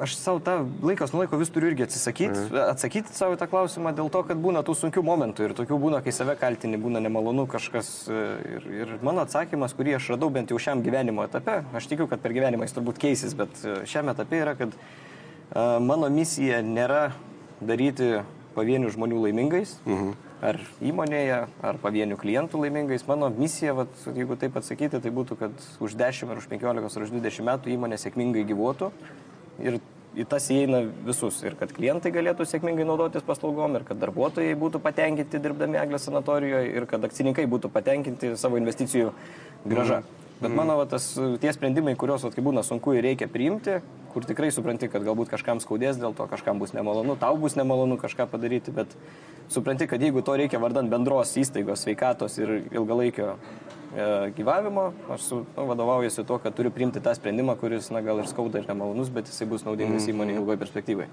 Aš 0.00 0.16
savo 0.16 0.40
tą 0.44 0.56
laikas 0.82 1.12
nuo 1.12 1.22
laiko 1.22 1.38
vis 1.40 1.50
turiu 1.54 1.70
irgi 1.70 1.84
atsisakyti, 1.86 2.46
mhm. 2.46 2.58
atsakyti 2.72 3.14
savo 3.14 3.36
tą 3.40 3.48
klausimą 3.50 3.94
dėl 3.96 4.10
to, 4.12 4.24
kad 4.28 4.40
būna 4.40 4.64
tų 4.66 4.76
sunkių 4.78 5.04
momentų 5.06 5.48
ir 5.48 5.56
tokių 5.58 5.78
būna, 5.86 6.02
kai 6.04 6.14
save 6.14 6.36
kaltini, 6.40 6.80
būna 6.80 7.02
nemalonu 7.04 7.46
kažkas. 7.50 7.92
E, 8.08 8.24
ir, 8.56 8.68
ir 8.82 8.94
mano 9.06 9.24
atsakymas, 9.24 9.76
kurį 9.76 9.96
aš 9.98 10.12
radau 10.14 10.30
bent 10.34 10.52
jau 10.52 10.60
šiam 10.60 10.82
gyvenimo 10.84 11.26
etape, 11.26 11.62
aš 11.76 11.88
tikiu, 11.90 12.08
kad 12.10 12.22
per 12.24 12.34
gyvenimą 12.36 12.68
jis 12.68 12.76
turbūt 12.78 13.00
keisis, 13.02 13.36
bet 13.38 13.64
e, 13.64 13.80
šiame 13.90 14.14
etape 14.14 14.40
yra, 14.40 14.56
kad 14.58 14.74
uh, 14.74 15.78
mano 15.84 16.10
misija 16.12 16.62
nėra 16.64 17.08
daryti 17.64 18.22
pavienių 18.54 18.92
žmonių 18.94 19.26
laimingais. 19.26 19.78
Mhm. 19.86 20.14
Ar 20.44 20.58
įmonėje, 20.84 21.36
ar 21.64 21.78
pavienių 21.80 22.18
klientų 22.20 22.58
laimingais. 22.60 23.06
Mano 23.08 23.30
misija, 23.32 23.72
vat, 23.78 23.92
jeigu 24.12 24.36
taip 24.36 24.58
atsakyti, 24.60 25.00
tai 25.00 25.12
būtų, 25.14 25.38
kad 25.40 25.62
už 25.80 25.94
10 25.96 26.34
ar 26.34 26.40
už 26.42 26.50
15 26.50 26.98
ar 26.98 27.06
už 27.06 27.14
20 27.14 27.46
metų 27.48 27.72
įmonė 27.72 27.96
sėkmingai 28.02 28.42
gyvuotų 28.50 28.90
ir 29.62 29.78
į 30.14 30.26
tas 30.30 30.46
įeina 30.52 30.84
visus. 31.06 31.40
Ir 31.46 31.56
kad 31.58 31.72
klientai 31.74 32.12
galėtų 32.14 32.46
sėkmingai 32.48 32.86
naudotis 32.86 33.24
paslaugom, 33.26 33.78
ir 33.78 33.86
kad 33.88 33.98
darbuotojai 34.02 34.54
būtų 34.58 34.80
patenkinti 34.82 35.40
dirbdami 35.42 35.80
Eglės 35.82 36.06
sanatorijoje, 36.08 36.74
ir 36.78 36.86
kad 36.90 37.04
akcininkai 37.06 37.46
būtų 37.50 37.70
patenkinti 37.74 38.34
savo 38.40 38.60
investicijų 38.60 39.12
gražą. 39.64 40.02
Mm. 40.02 40.22
Bet 40.40 40.50
mm. 40.50 40.56
mano 40.58 40.78
va, 40.80 40.86
tas, 40.90 41.12
tie 41.40 41.52
sprendimai, 41.54 41.94
kuriuos, 41.98 42.26
kai 42.34 42.42
būna 42.44 42.64
sunku 42.66 42.96
ir 42.96 43.04
reikia 43.06 43.28
priimti, 43.30 43.78
kur 44.14 44.26
tikrai 44.26 44.50
supranti, 44.54 44.90
kad 44.90 45.04
galbūt 45.06 45.30
kažkam 45.30 45.60
skaudės 45.62 45.98
dėl 45.98 46.14
to, 46.14 46.26
kažkam 46.30 46.58
bus 46.62 46.74
nemalonu, 46.74 47.14
tau 47.18 47.38
bus 47.38 47.54
nemalonu 47.58 47.98
kažką 48.02 48.26
padaryti, 48.30 48.74
bet 48.74 48.92
supranti, 49.52 49.88
kad 49.90 50.02
jeigu 50.02 50.22
to 50.26 50.34
reikia 50.38 50.60
vardant 50.62 50.90
bendros 50.90 51.36
įstaigos, 51.38 51.86
sveikatos 51.86 52.38
ir 52.42 52.56
ilgalaikio 52.74 53.36
gyvavimo, 54.36 54.92
aš 55.10 55.22
su, 55.22 55.36
nu, 55.56 55.66
vadovaujasi 55.66 56.24
tuo, 56.24 56.38
kad 56.38 56.54
turiu 56.54 56.70
priimti 56.74 57.00
tą 57.00 57.14
sprendimą, 57.14 57.54
kuris, 57.60 57.90
na, 57.94 58.02
gal 58.02 58.18
ir 58.18 58.26
skauda 58.26 58.58
ir 58.58 58.66
nemalonus, 58.68 59.10
bet 59.14 59.30
jisai 59.30 59.46
bus 59.46 59.62
naudingas 59.66 60.02
mm. 60.02 60.10
įmonė 60.10 60.34
ilgoje 60.40 60.58
perspektyvai. 60.62 61.06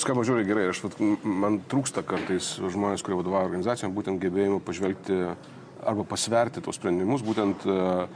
Skamba 0.00 0.24
žiūri 0.24 0.46
gerai, 0.48 0.68
aš, 0.72 0.80
man 1.22 1.60
trūksta 1.68 2.04
kartais 2.08 2.54
žmonės, 2.62 3.04
kurie 3.04 3.18
vadovauja 3.20 3.50
organizacijom, 3.50 3.92
būtent 3.96 4.22
gebėjimo 4.22 4.62
pažvelgti 4.64 5.20
arba 5.84 6.06
pasverti 6.08 6.64
tos 6.64 6.80
sprendimus, 6.80 7.24
būtent 7.26 7.68
uh, 7.68 8.08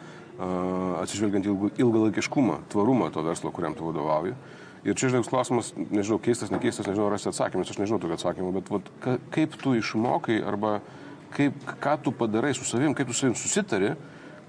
atsižvelgiant 1.03 1.77
ilgalaikiškumą, 1.77 2.63
tvarumą 2.73 3.13
to 3.13 3.27
verslo, 3.27 3.53
kuriam 3.53 3.77
tu 3.77 3.91
vadovauji. 3.91 4.35
Ir 4.83 4.97
čia, 4.99 5.13
žinai, 5.13 5.23
klausimas, 5.29 5.69
nežinau, 5.77 6.17
keistas, 6.19 6.51
nekeistas, 6.51 6.89
nežinau, 6.89 7.13
rasti 7.13 7.31
atsakymus, 7.31 7.71
aš 7.71 7.79
nežinau 7.79 8.01
tokio 8.03 8.17
atsakymo, 8.17 8.51
bet 8.57 8.73
vat, 8.73 8.89
ka, 9.05 9.21
kaip 9.37 9.55
tu 9.61 9.77
išmokai 9.79 10.41
arba 10.43 10.81
uh, 10.81 10.99
kaip, 11.37 11.59
ką 11.83 11.99
tu 12.05 12.15
padarai 12.17 12.55
su 12.57 12.67
savim, 12.69 12.95
kaip 12.95 13.11
tu 13.11 13.17
savim 13.17 13.37
susitari, 13.39 13.95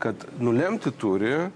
kad 0.04 0.28
nulemti 0.40 0.92
turi 0.92 1.50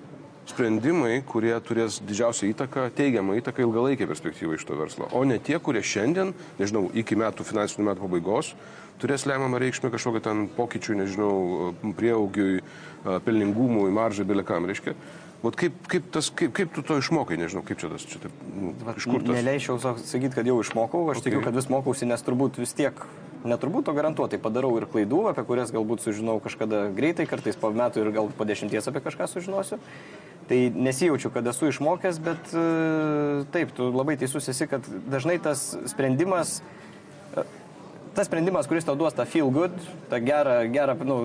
sprendimai, 0.47 1.19
kurie 1.27 1.51
turės 1.67 1.99
didžiausią 2.07 2.53
įtaką, 2.53 2.87
teigiamą 2.95 3.35
įtaką 3.41 3.65
ilgalaikį 3.65 4.07
perspektyvą 4.07 4.55
iš 4.55 4.63
to 4.69 4.77
verslo, 4.79 5.09
o 5.11 5.25
ne 5.27 5.41
tie, 5.43 5.57
kurie 5.59 5.83
šiandien, 5.83 6.31
nežinau, 6.59 6.85
iki 6.95 7.17
metų 7.19 7.43
finansinių 7.47 7.89
metų 7.89 8.05
pabaigos 8.05 8.53
turės 9.01 9.27
lemiamą 9.29 9.59
reikšmę 9.61 9.91
kažkokio 9.93 10.23
ten 10.25 10.47
pokyčių, 10.57 10.97
nežinau, 11.01 11.31
prieaugiui, 11.97 12.61
pelningumui, 13.25 13.89
maržai, 13.93 14.25
belekam, 14.27 14.67
reiškia. 14.69 14.95
Vat 15.43 15.57
kaip, 15.59 15.75
kaip, 15.91 16.07
tas, 16.13 16.31
kaip, 16.33 16.49
kaip 16.57 16.71
tu 16.73 16.81
to 16.85 16.97
išmokai, 16.97 17.37
nežinau, 17.37 17.61
kaip 17.65 17.77
čia 17.77 17.91
tas, 17.91 18.05
čia 18.09 18.23
taip, 18.23 18.33
nu, 18.57 18.73
iš 18.97 19.05
kur 19.05 19.21
tas? 19.21 19.35
Neleičiau 19.37 19.77
sakyti, 19.77 20.33
kad 20.33 20.49
jau 20.49 20.57
išmokau, 20.63 21.03
aš 21.11 21.21
okay. 21.21 21.29
tikiu, 21.29 21.43
kad 21.45 21.57
vis 21.57 21.69
mokausi, 21.69 22.09
nes 22.09 22.25
turbūt 22.25 22.57
vis 22.57 22.73
tiek 22.77 23.03
neturbūt, 23.49 23.89
o 23.89 23.95
garantuotai 23.97 24.39
padarau 24.41 24.73
ir 24.79 24.87
klaidų, 24.89 25.23
apie 25.31 25.43
kurias 25.47 25.73
galbūt 25.75 26.03
sužinau 26.03 26.37
kažkada 26.43 26.87
greitai, 26.95 27.27
kartais 27.29 27.59
po 27.59 27.71
metų 27.73 28.03
ir 28.03 28.13
galbūt 28.15 28.37
po 28.37 28.47
dešimties 28.47 28.89
apie 28.91 29.03
kažką 29.05 29.29
sužinosiu. 29.31 29.79
Tai 30.47 30.57
nesijaučiu, 30.71 31.31
kad 31.33 31.47
esu 31.51 31.67
išmokęs, 31.67 32.19
bet 32.23 32.53
e, 32.55 32.65
taip, 33.51 33.73
tu 33.75 33.89
labai 33.91 34.15
teisus 34.19 34.47
esi, 34.47 34.67
kad 34.71 34.85
dažnai 35.11 35.35
tas 35.43 35.73
sprendimas, 35.91 36.61
tas 38.17 38.25
sprendimas, 38.29 38.65
kuris 38.69 38.85
tau 38.87 38.95
duos 38.97 39.13
tą 39.13 39.25
feel 39.29 39.51
good, 39.53 39.73
tą 40.09 40.19
gerą, 40.25 40.55
gerą 40.73 40.95
nu, 41.05 41.17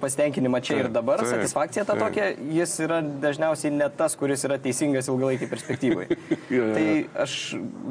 pasitenkinimą 0.00 0.62
čia 0.64 0.74
taip, 0.74 0.86
ir 0.86 0.88
dabar, 0.94 1.20
taip, 1.20 1.34
satisfakciją 1.34 1.84
tą 1.84 1.96
taip. 1.98 2.02
tokią, 2.06 2.28
jis 2.56 2.74
yra 2.86 3.02
dažniausiai 3.24 3.74
ne 3.76 3.90
tas, 4.00 4.16
kuris 4.16 4.46
yra 4.48 4.56
teisingas 4.62 5.10
ilgalaikiai 5.12 5.50
perspektyvai. 5.52 6.08
ja. 6.56 6.70
Tai 6.76 6.86
aš, 7.26 7.36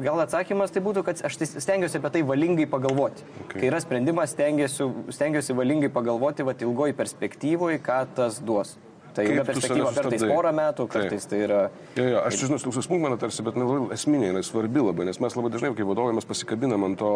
gal 0.02 0.24
atsakymas 0.26 0.74
tai 0.74 0.82
būtų, 0.84 1.06
kad 1.06 1.24
aš 1.30 1.40
tai 1.40 1.50
stengiuosi 1.52 2.02
apie 2.02 2.12
tai 2.18 2.26
valingai 2.26 2.66
pagalvoti. 2.70 3.26
Okay. 3.46 3.56
Kai 3.56 3.70
yra 3.70 3.82
sprendimas, 3.84 4.34
stengiuosi, 4.34 4.90
stengiuosi 5.14 5.58
valingai 5.62 5.92
pagalvoti, 5.94 6.46
va, 6.46 6.58
ilgoji 6.58 6.98
perspektyvoje, 6.98 7.82
ką 7.86 8.02
tas 8.18 8.42
duos. 8.42 8.76
Tai 9.14 9.24
ilga 9.26 9.44
perspektyva, 9.46 9.90
kartais 9.94 10.22
porą 10.22 10.50
metų, 10.54 10.86
kartais 10.90 11.24
tai 11.30 11.40
yra... 11.46 11.62
Ja, 11.98 12.04
ja, 12.04 12.20
aš 12.28 12.44
žinau, 12.44 12.60
toks 12.62 12.84
smulkmena 12.86 13.18
tarsi, 13.18 13.42
bet 13.46 13.58
labai 13.58 13.80
esminė, 13.96 14.28
jinai 14.30 14.42
svarbi 14.46 14.84
labai, 14.84 15.06
nes 15.08 15.18
mes 15.22 15.34
labai 15.34 15.50
dažnai, 15.50 15.72
kai 15.74 15.86
vadovai, 15.88 16.14
mes 16.14 16.28
pasikabinam 16.28 16.86
ant 16.86 17.00
to 17.00 17.10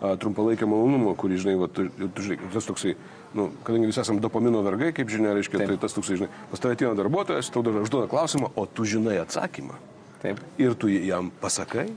trumpalaikio 0.00 0.68
malonumo, 0.70 1.12
kurį, 1.18 1.38
žinai, 1.44 1.56
va, 1.60 1.68
tu, 1.68 1.86
tu, 2.00 2.24
žinai, 2.24 2.38
tas 2.54 2.68
toksai, 2.68 2.94
nu, 3.36 3.50
kadangi 3.66 3.90
visi 3.90 4.00
esame 4.02 4.22
dopamino 4.24 4.62
vergai, 4.64 4.90
kaip 4.96 5.12
žinia, 5.12 5.34
reiškia, 5.36 5.60
Taip. 5.60 5.74
tai 5.74 5.78
tas 5.84 5.96
toksai, 5.96 6.18
žinai, 6.22 6.30
pas 6.52 6.62
tavę 6.62 6.78
ateina 6.78 6.96
darbuotojas, 6.98 7.52
tau 7.52 7.62
dar 7.66 7.80
užduoda 7.82 8.08
klausimą, 8.10 8.52
o 8.56 8.66
tu 8.66 8.88
žinai 8.88 9.18
atsakymą. 9.20 9.76
Taip. 10.24 10.40
Ir 10.60 10.76
tu 10.80 10.88
jam 10.92 11.28
pasakai, 11.42 11.90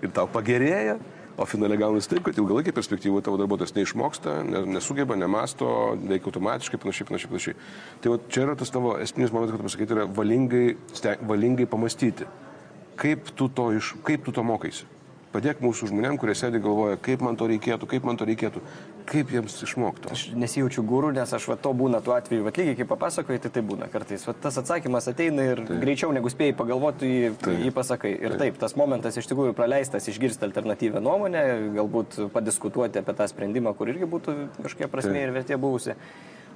ir 0.00 0.14
tau 0.16 0.28
pagerėja, 0.30 0.98
O 1.40 1.46
finale 1.48 1.78
gaunasi 1.80 2.10
taip, 2.10 2.26
kad 2.26 2.36
ilgalaikį 2.36 2.72
perspektyvą 2.76 3.22
tavo 3.24 3.38
darbuotojas 3.40 3.72
neišmoksta, 3.72 4.34
nesugeba, 4.68 5.16
nemasto, 5.16 5.70
veikia 5.96 6.28
automatiškai, 6.28 6.80
panašiai, 6.82 7.06
panašiai, 7.08 7.30
panašiai. 7.30 7.54
Tai 8.04 8.12
va, 8.12 8.18
čia 8.28 8.42
yra 8.44 8.56
tas 8.60 8.72
tavo 8.74 8.92
esminis 9.00 9.32
momentas, 9.32 9.54
kad 9.56 9.64
pasakyti, 9.64 9.96
yra 9.96 10.04
valingai, 10.18 10.66
steng, 10.92 11.22
valingai 11.30 11.64
pamastyti, 11.70 12.28
kaip 13.00 13.32
tu 13.38 13.48
to, 13.56 13.70
iš, 13.78 13.94
kaip 14.04 14.26
tu 14.26 14.34
to 14.36 14.44
mokaisi. 14.44 14.84
Padėk 15.30 15.60
mūsų 15.62 15.86
žmonėm, 15.92 16.16
kurie 16.18 16.34
sėdi 16.34 16.58
galvoja, 16.58 16.96
kaip 16.98 17.20
man 17.22 17.36
to 17.38 17.46
reikėtų, 17.46 17.86
kaip 17.92 18.06
man 18.06 18.16
to 18.18 18.26
reikėtų, 18.26 18.62
kaip 19.06 19.28
jiems 19.30 19.54
išmokti. 19.62 20.10
Aš 20.10 20.24
nesijaučiu 20.34 20.82
gūrų, 20.82 21.12
nes 21.14 21.30
aš 21.36 21.46
va 21.52 21.54
to 21.54 21.70
būna 21.78 22.00
tuo 22.02 22.16
atveju, 22.16 22.42
va 22.48 22.50
lygiai 22.56 22.74
kaip 22.80 22.90
papasakoji, 22.90 23.38
tai 23.44 23.52
tai 23.54 23.62
būna 23.68 23.86
kartais. 23.92 24.24
Va, 24.26 24.34
tas 24.34 24.58
atsakymas 24.58 25.06
ateina 25.12 25.44
ir 25.52 25.62
taip. 25.68 25.78
greičiau 25.84 26.10
negu 26.16 26.32
spėjai 26.34 26.56
pagalvoti, 26.58 27.12
jį, 27.12 27.30
taip. 27.44 27.62
jį 27.62 27.72
pasakai. 27.78 28.12
Ir 28.18 28.34
taip. 28.34 28.42
taip, 28.42 28.58
tas 28.64 28.74
momentas 28.80 29.20
iš 29.22 29.30
tikrųjų 29.30 29.54
praleistas 29.54 30.10
išgirsti 30.10 30.48
alternatyvę 30.48 31.04
nuomonę, 31.06 31.46
galbūt 31.78 32.18
padiskutuoti 32.34 32.98
apie 32.98 33.14
tą 33.22 33.30
sprendimą, 33.30 33.76
kur 33.78 33.94
irgi 33.94 34.10
būtų 34.10 34.36
kažkokia 34.58 34.90
prasme 34.90 35.14
taip. 35.14 35.28
ir 35.28 35.38
vertė 35.38 35.62
buvusi. 35.62 35.94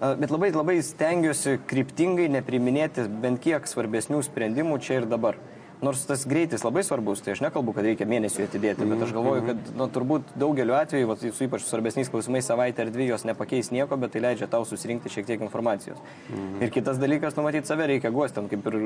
Bet 0.03 0.35
labai, 0.35 0.51
labai 0.51 0.81
stengiuosi 0.83 1.61
kryptingai 1.71 2.27
nepriminėti 2.41 3.07
bent 3.23 3.39
kiek 3.45 3.71
svarbesnių 3.71 4.25
sprendimų 4.27 4.83
čia 4.83 4.99
ir 4.99 5.07
dabar. 5.07 5.39
Nors 5.83 6.05
tas 6.07 6.23
greitis 6.27 6.63
labai 6.65 6.85
svarbus, 6.87 7.21
tai 7.25 7.35
aš 7.35 7.43
nekalbu, 7.45 7.75
kad 7.75 7.85
reikia 7.87 8.07
mėnesių 8.09 8.47
atidėti, 8.47 8.87
bet 8.89 9.03
aš 9.05 9.13
galvoju, 9.17 9.43
kad 9.49 9.71
nu, 9.77 9.89
turbūt 9.93 10.35
daugeliu 10.39 10.77
atveju, 10.79 11.09
va, 11.11 11.17
su 11.19 11.47
ypač 11.47 11.67
svarbesniais 11.67 12.11
klausimais 12.13 12.47
savaitę 12.47 12.85
ar 12.85 12.93
dvi 12.95 13.09
jos 13.11 13.27
nepakeis 13.27 13.73
nieko, 13.75 13.99
bet 14.01 14.15
tai 14.15 14.23
leidžia 14.25 14.49
tau 14.51 14.65
susirinkti 14.69 15.13
šiek 15.13 15.27
tiek 15.29 15.45
informacijos. 15.45 15.99
Mhm. 16.31 16.63
Ir 16.65 16.73
kitas 16.75 17.01
dalykas, 17.03 17.37
numatyti 17.37 17.69
save 17.69 17.89
reikia 17.91 18.13
guosti, 18.15 18.45
kaip 18.53 18.69
ir 18.71 18.79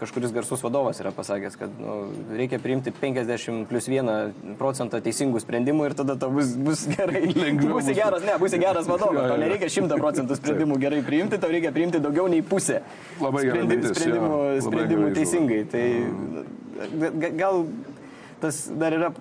kažkuris 0.00 0.32
garsus 0.36 0.62
vadovas 0.64 1.02
yra 1.02 1.12
pasakęs, 1.16 1.58
kad 1.60 1.76
nu, 1.82 1.98
reikia 2.38 2.60
priimti 2.62 2.94
50 2.94 3.66
plus 3.68 3.90
1 3.90 4.56
procentą 4.60 5.02
teisingų 5.04 5.42
sprendimų 5.44 5.90
ir 5.90 5.98
tada 5.98 6.16
tau 6.20 6.30
bus, 6.36 6.54
bus 6.56 6.86
gerai. 6.94 7.26
Lengviau. 7.46 7.76
Būsi 7.80 7.96
geras, 7.98 8.24
ne, 8.24 8.38
būsi 8.40 8.62
geras 8.62 8.88
vadovas, 8.88 9.28
tau 9.32 9.40
nereikia 9.42 9.68
100 9.80 10.00
procentų 10.00 10.36
sprendimų 10.40 10.80
gerai 10.86 11.02
priimti, 11.06 11.40
tau 11.42 11.52
reikia 11.52 11.74
priimti 11.74 12.00
daugiau 12.02 12.30
nei 12.32 12.44
pusę 12.46 12.80
Labai 13.20 13.46
sprendimų, 13.48 13.92
sprendimų, 13.92 14.42
sprendimų 14.66 15.14
teisingai. 15.16 15.62
Tai, 15.72 15.84
mhm 16.06 16.45
gal 17.38 17.64
tas 18.40 18.66
dar 18.78 18.96
yra 18.96 19.12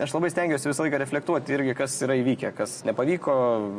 aš 0.00 0.14
labai 0.16 0.30
stengiuosi 0.32 0.70
visą 0.70 0.86
laiką 0.86 0.98
reflektuoti 1.02 1.54
irgi, 1.54 1.74
kas 1.76 1.94
yra 2.04 2.16
įvykę, 2.20 2.52
kas 2.56 2.80
nepavyko, 2.88 3.34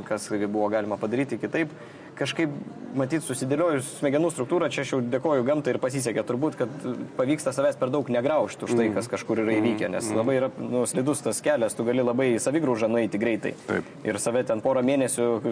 kas 0.07 0.29
buvo 0.45 0.69
galima 0.73 0.97
padaryti 1.01 1.39
kitaip 1.41 1.73
kažkaip, 2.17 2.51
matyt, 2.97 3.23
susidėliojus 3.25 3.87
smegenų 3.99 4.29
struktūrą, 4.33 4.69
čia 4.73 4.83
aš 4.85 4.93
jau 4.93 4.99
dėkoju 5.13 5.45
gamtai 5.47 5.73
ir 5.73 5.79
pasisekė 5.81 6.23
turbūt, 6.27 6.57
kad 6.59 6.73
pavyksta 7.17 7.53
savęs 7.55 7.77
per 7.79 7.91
daug 7.93 8.09
negraužti 8.13 8.67
už 8.67 8.75
tai, 8.77 8.87
kas 8.93 9.09
kažkur 9.11 9.41
yra 9.43 9.55
įvykę, 9.57 9.89
nes 9.91 10.09
mm. 10.09 10.19
labai 10.19 10.35
yra 10.39 10.49
nu, 10.59 10.83
slidus 10.89 11.23
tas 11.25 11.41
kelias, 11.43 11.75
tu 11.77 11.85
gali 11.87 12.05
labai 12.05 12.29
savigrūžą 12.43 12.89
nueiti 12.93 13.21
greitai. 13.21 13.55
Taip. 13.67 13.89
Ir 14.05 14.19
save 14.21 14.45
ten 14.49 14.61
porą 14.63 14.83
mėnesių 14.85 15.27
uh, 15.39 15.49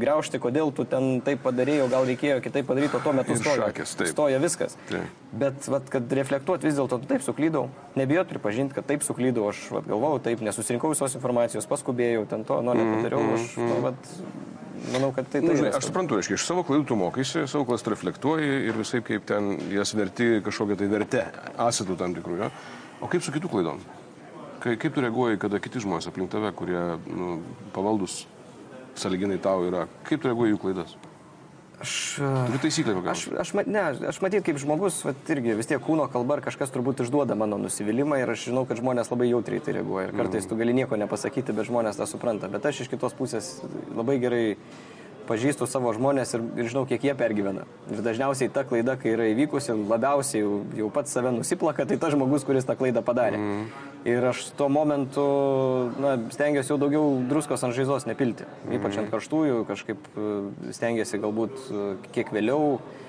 graužti, 0.00 0.40
kodėl 0.42 0.72
tu 0.76 0.86
ten 0.88 1.18
taip 1.26 1.42
padarėjai, 1.46 1.90
gal 1.92 2.08
reikėjo 2.08 2.38
kitaip 2.44 2.70
padaryti, 2.70 2.98
o 2.98 3.02
tuo 3.04 3.14
metu 3.16 3.38
stoja, 3.40 3.68
šakės, 3.68 3.96
stoja 4.12 4.40
viskas. 4.42 4.78
Taip. 4.90 5.22
Bet, 5.34 5.66
vat, 5.66 5.88
kad 5.90 6.12
reflektuoti 6.14 6.68
vis 6.68 6.78
dėlto, 6.78 7.00
taip 7.10 7.24
suklydau, 7.26 7.66
nebijot 7.98 8.30
pripažinti, 8.30 8.76
kad 8.76 8.86
taip 8.86 9.02
suklydau, 9.06 9.48
aš 9.50 9.64
vat, 9.74 9.88
galvojau, 9.90 10.22
taip, 10.28 10.44
nesusirinkau 10.46 10.92
visos 10.92 11.16
informacijos, 11.18 11.66
paskubėjau, 11.66 12.22
ten 12.30 12.46
to, 12.46 12.60
nu, 12.62 12.76
nepadariau, 12.78 13.24
aš, 13.34 13.56
nu, 13.58 13.80
vat, 13.82 14.12
manau, 14.92 15.10
kad 15.16 15.28
tai... 15.30 15.40
tai 15.44 15.56
žinai, 15.58 15.72
aš 15.78 15.88
suprantu, 15.88 16.18
reiškia, 16.18 16.38
iš 16.38 16.46
savo 16.48 16.64
klaidų 16.66 16.86
tu 16.90 16.98
mokaisi, 16.98 17.44
savo 17.50 17.66
klaidas 17.68 17.86
reflektuoji 17.94 18.50
ir 18.68 18.78
visai 18.78 19.00
kaip 19.06 19.26
ten 19.28 19.54
jas 19.72 19.94
verti 19.96 20.40
kažkokią 20.44 20.78
tai 20.80 20.90
vertę, 20.92 21.24
asetų 21.66 21.98
tam 22.00 22.16
tikrų, 22.18 22.38
jo. 22.42 22.50
O 23.04 23.10
kaip 23.12 23.24
su 23.24 23.34
kitų 23.34 23.50
klaidom? 23.52 23.82
Kaip, 24.64 24.78
kaip 24.82 24.94
tu 24.96 25.04
reaguoji, 25.04 25.40
kada 25.42 25.60
kiti 25.62 25.82
žmonės 25.84 26.08
aplink 26.08 26.32
tave, 26.32 26.52
kurie 26.56 26.84
nu, 27.08 27.38
pavaldus 27.74 28.22
saliginai 28.98 29.40
tau 29.42 29.66
yra, 29.66 29.88
kaip 30.08 30.22
tu 30.22 30.30
reaguoji 30.30 30.54
jų 30.54 30.62
klaidas? 30.62 30.94
Aš. 31.82 31.92
Turi 32.46 32.58
taisyklę 32.62 32.94
kokią? 32.94 33.10
Aš, 33.10 33.22
aš, 33.42 33.52
ne, 33.66 33.82
aš 34.08 34.20
matyt, 34.22 34.44
kaip 34.46 34.58
žmogus, 34.62 35.00
vat, 35.06 35.18
irgi 35.34 35.56
vis 35.58 35.68
tiek 35.70 35.82
kūno 35.82 36.06
kalba 36.12 36.38
ar 36.38 36.44
kažkas 36.44 36.70
turbūt 36.74 37.02
išduoda 37.02 37.34
mano 37.38 37.58
nusivylimą 37.58 38.20
ir 38.22 38.30
aš 38.34 38.46
žinau, 38.50 38.62
kad 38.68 38.78
žmonės 38.78 39.10
labai 39.10 39.28
jautriai 39.32 39.62
tai 39.64 39.74
reaguoja. 39.80 40.08
Ir 40.10 40.14
kartais 40.14 40.44
mm. 40.44 40.50
tu 40.52 40.58
gali 40.60 40.76
nieko 40.76 40.98
nepasakyti, 41.00 41.56
bet 41.56 41.68
žmonės 41.68 41.98
tą 41.98 42.06
supranta. 42.10 42.50
Bet 42.52 42.66
aš 42.70 42.84
iš 42.84 42.92
kitos 42.94 43.16
pusės 43.18 43.56
labai 43.90 44.20
gerai 44.22 44.44
pažįstu 45.28 45.68
savo 45.70 45.92
žmonės 45.96 46.34
ir, 46.36 46.44
ir 46.60 46.68
žinau, 46.72 46.84
kiek 46.88 47.04
jie 47.04 47.14
pergyvena. 47.18 47.64
Ir 47.92 48.02
dažniausiai 48.04 48.52
ta 48.52 48.64
klaida, 48.68 48.96
kai 49.00 49.14
yra 49.14 49.28
įvykusi, 49.32 49.76
labiausiai 49.90 50.42
jau, 50.42 50.58
jau 50.78 50.90
pats 50.94 51.14
save 51.16 51.32
nusiplaka, 51.34 51.86
tai 51.88 51.98
tas 52.00 52.14
žmogus, 52.14 52.46
kuris 52.46 52.68
tą 52.68 52.76
klaidą 52.78 53.04
padarė. 53.06 53.40
Mm. 53.40 53.64
Ir 54.08 54.26
aš 54.30 54.42
tuo 54.58 54.68
momentu 54.72 55.24
na, 56.02 56.18
stengiuosi 56.34 56.74
jau 56.74 56.80
daugiau 56.80 57.14
druskos 57.30 57.64
ant 57.64 57.76
žaizdos 57.76 58.04
nepilti. 58.08 58.48
Mm. 58.66 58.76
Ypač 58.78 59.00
ant 59.00 59.10
karštųjų, 59.14 59.62
kažkaip 59.70 60.12
e, 60.12 60.34
stengiuosi 60.76 61.22
galbūt 61.22 61.56
e, 61.64 61.86
kiek 62.12 62.32
vėliau 62.34 62.76
uh, 62.76 63.02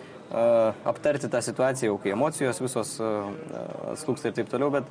aptarti 0.86 1.30
tą 1.30 1.42
situaciją, 1.42 1.92
jau 1.92 2.02
kai 2.02 2.14
emocijos 2.16 2.62
visos 2.64 2.96
atslūksta 3.92 4.32
ir 4.32 4.38
taip 4.40 4.50
toliau. 4.52 4.72
Bet 4.74 4.90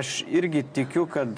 aš 0.00 0.22
irgi 0.28 0.64
tikiu, 0.74 1.06
kad 1.10 1.30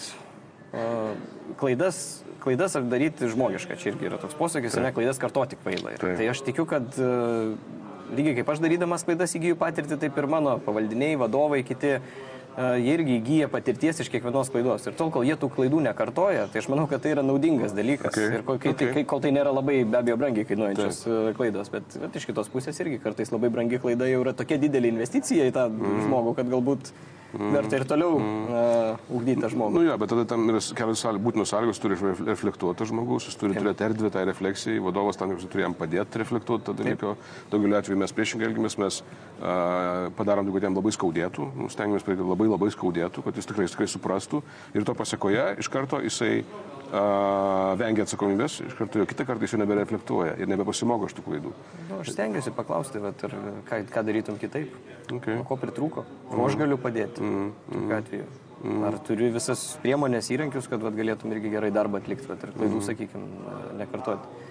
klaidas 1.61 2.21
klaidas 2.41 2.77
daryti 2.89 3.29
žmogiška, 3.29 3.77
čia 3.77 3.93
irgi 3.93 4.09
yra 4.09 4.19
toks 4.21 4.37
posakis, 4.39 4.79
ne 4.81 4.95
klaidas 4.97 5.21
kartoti 5.21 5.59
kvailai. 5.61 5.99
Tai 6.01 6.33
aš 6.33 6.43
tikiu, 6.47 6.67
kad 6.69 6.97
uh, 6.97 7.53
lygiai 8.17 8.41
kaip 8.41 8.51
aš 8.55 8.65
darydamas 8.65 9.05
klaidas 9.07 9.37
įgyju 9.37 9.61
patirtį, 9.61 10.01
taip 10.01 10.19
ir 10.19 10.29
mano 10.31 10.57
pavaldiniai, 10.65 11.19
vadovai, 11.21 11.61
kiti 11.67 11.99
uh, 11.99 12.73
jie 12.81 12.97
irgi 12.97 13.19
įgyja 13.19 13.51
patirties 13.53 14.01
iš 14.03 14.11
kiekvienos 14.13 14.53
klaidos. 14.55 14.89
Ir 14.89 14.97
tol, 14.99 15.13
kol 15.15 15.29
jie 15.29 15.37
tų 15.41 15.51
klaidų 15.55 15.85
nekartoja, 15.91 16.49
tai 16.53 16.65
aš 16.65 16.71
manau, 16.73 16.89
kad 16.91 17.05
tai 17.05 17.15
yra 17.15 17.25
naudingas 17.27 17.77
dalykas. 17.77 18.15
Okay. 18.15 18.41
Ir 18.41 18.47
kol, 18.49 18.61
kai, 18.63 18.75
okay. 18.75 18.93
kai, 18.97 19.07
kol 19.13 19.23
tai 19.25 19.35
nėra 19.37 19.53
labai 19.55 19.83
be 19.85 20.01
abejo 20.01 20.19
brangiai 20.21 20.49
kainuojančios 20.49 21.05
Taip. 21.05 21.31
klaidos. 21.39 21.73
Bet, 21.75 22.01
bet 22.03 22.21
iš 22.21 22.29
kitos 22.31 22.51
pusės 22.53 22.81
irgi 22.83 23.01
kartais 23.05 23.33
labai 23.35 23.53
brangi 23.53 23.83
klaida 23.83 24.09
jau 24.11 24.25
yra 24.25 24.37
tokia 24.37 24.61
didelė 24.63 24.95
investicija 24.95 25.49
į 25.51 25.57
tą 25.57 25.69
mm. 25.71 26.05
žmogų, 26.07 26.37
kad 26.41 26.53
galbūt. 26.53 26.95
Verta 27.31 27.79
ir 27.79 27.85
toliau 27.87 28.17
mm. 28.19 28.47
uh, 28.51 29.03
ugdyti 29.15 29.45
tą 29.45 29.51
žmogų. 29.53 29.75
Nu, 29.77 29.83
ja, 29.87 29.97
bet 30.01 30.11
tada 30.11 30.25
tam 30.29 30.49
yra 30.51 30.63
kelios 30.77 31.05
būtinos 31.23 31.53
sąlygos, 31.53 31.81
turi 31.83 31.99
reflektuoti 32.27 32.89
žmogus, 32.91 33.29
jis 33.31 33.39
turi 33.39 33.55
turėti 33.55 33.87
erdvę 33.87 34.11
tai 34.15 34.25
refleksijai, 34.27 34.81
vadovas 34.83 35.21
tam, 35.21 35.37
kad 35.37 35.47
turi 35.53 35.63
jam 35.63 35.77
padėti 35.79 36.23
reflektuoti 36.25 36.67
tą 36.67 36.75
dalyką. 36.81 37.15
Daugeliu 37.53 37.79
atveju 37.79 38.01
mes 38.03 38.17
priešingai 38.17 38.49
elgiamės, 38.51 38.79
mes 38.83 39.01
uh, 39.05 40.11
padarom, 40.19 40.51
kad 40.57 40.67
jam 40.67 40.81
labai 40.81 40.95
skaudėtų, 40.97 41.53
nu, 41.61 41.71
stengiamės, 41.71 42.09
kad 42.09 42.27
labai 42.33 42.51
labai 42.51 42.73
skaudėtų, 42.75 43.25
kad 43.29 43.39
jis 43.39 43.51
tikrai, 43.53 43.71
tikrai 43.71 43.91
suprastų 43.95 44.43
ir 44.75 44.89
to 44.89 44.99
pasiekoje 44.99 45.53
iš 45.63 45.71
karto 45.71 46.03
jisai 46.03 46.41
uh, 46.43 46.80
vengia 46.91 48.05
atsakomybės, 48.07 48.61
iš 48.67 48.77
karto 48.79 49.01
jo 49.01 49.07
kitą 49.09 49.27
kartą 49.29 49.47
jis 49.47 49.55
jau 49.55 49.61
nebereflektuoja 49.63 50.35
ir 50.43 50.51
nebepasimoko 50.51 51.09
iš 51.09 51.17
tų 51.19 51.25
klaidų. 51.27 51.55
Nu, 51.89 52.01
aš 52.03 52.13
stengiuosi 52.17 52.53
paklausti, 52.57 53.03
bet 53.03 53.25
ir 53.29 53.37
ką, 53.69 53.81
ką 53.95 54.05
darytum 54.09 54.39
kitaip. 54.41 54.75
Okay. 55.21 55.41
Ko 55.47 55.59
pritrūko? 55.61 56.05
Kuo 56.31 56.47
aš 56.47 56.59
galiu 56.59 56.79
padėti? 56.83 57.23
Mm, 57.23 57.51
mm, 57.71 57.91
atveju. 57.99 58.29
Mm. 58.61 58.85
Ar 58.91 58.99
turiu 59.07 59.31
visas 59.33 59.63
priemonės, 59.81 60.29
įrankius, 60.35 60.69
kad 60.71 60.83
vat, 60.85 60.95
galėtum 60.99 61.33
irgi 61.33 61.53
gerai 61.55 61.71
darbą 61.75 62.03
atlikti, 62.03 62.29
vat, 62.29 62.43
ir 62.45 62.53
klaidų, 62.57 62.77
mm. 62.77 62.87
sakykime, 62.91 63.59
nekartoti. 63.81 64.47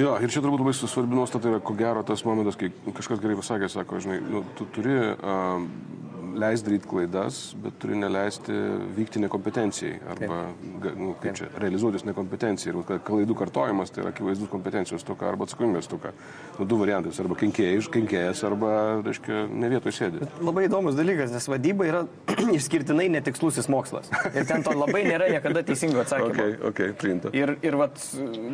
Jo, 0.00 0.14
ir 0.22 0.32
čia 0.32 0.40
turbūt 0.40 0.62
labai 0.62 0.72
svarbi 0.78 1.18
nuostata 1.18 1.50
yra, 1.50 1.60
ko 1.60 1.74
gero, 1.76 2.02
tas 2.06 2.22
momentas, 2.24 2.56
kai 2.56 2.70
kažkas 2.96 3.20
gerai 3.20 3.36
pasakė, 3.36 3.68
sako, 3.68 3.98
žinai, 4.00 4.20
nu, 4.24 4.44
tu 4.56 4.64
turi 4.72 4.94
uh, 4.96 5.66
leisti 6.38 6.68
daryti 6.70 6.88
klaidas, 6.90 7.38
bet 7.62 7.76
turi 7.82 7.96
neleisti 7.98 8.52
vykti 8.96 9.20
nekompetencijai 9.24 9.98
arba, 10.14 10.40
ga- 10.82 10.94
nu, 10.96 11.14
kaip 11.22 11.34
čia, 11.40 11.48
realizuotis 11.62 12.04
nekompetencijai. 12.08 12.74
Ir 12.74 13.00
klaidų 13.06 13.36
kartojimas 13.38 13.90
tai 13.90 14.04
yra 14.04 14.12
akivaizdus 14.14 14.50
kompetencijos 14.52 15.04
toka 15.06 15.28
arba 15.28 15.46
atsakomybės 15.48 15.88
toka. 15.90 16.12
Nu, 16.58 16.66
du 16.68 16.78
variantai, 16.80 17.12
arba 17.24 17.36
kenkėjas, 17.40 18.42
arba, 18.46 18.72
reiškia, 19.06 19.44
ne 19.50 19.70
vietoj 19.72 19.94
sėdi. 19.96 20.28
Labai 20.44 20.66
įdomus 20.68 20.96
dalykas, 20.98 21.32
nes 21.34 21.48
vadyba 21.50 21.86
yra 21.88 22.02
išskirtinai 22.58 23.08
netikslusis 23.16 23.68
mokslas. 23.72 24.10
Ir 24.34 24.46
ten 24.48 24.62
to 24.66 24.74
labai 24.76 25.02
nėra 25.08 25.30
niekada 25.32 25.62
teisingo 25.66 26.02
atsakymo. 26.04 26.30
Ok, 26.40 26.66
ok, 26.70 26.80
priimta. 27.00 27.30
Ir, 27.36 27.56
ir 27.66 27.74
vat, 27.80 27.96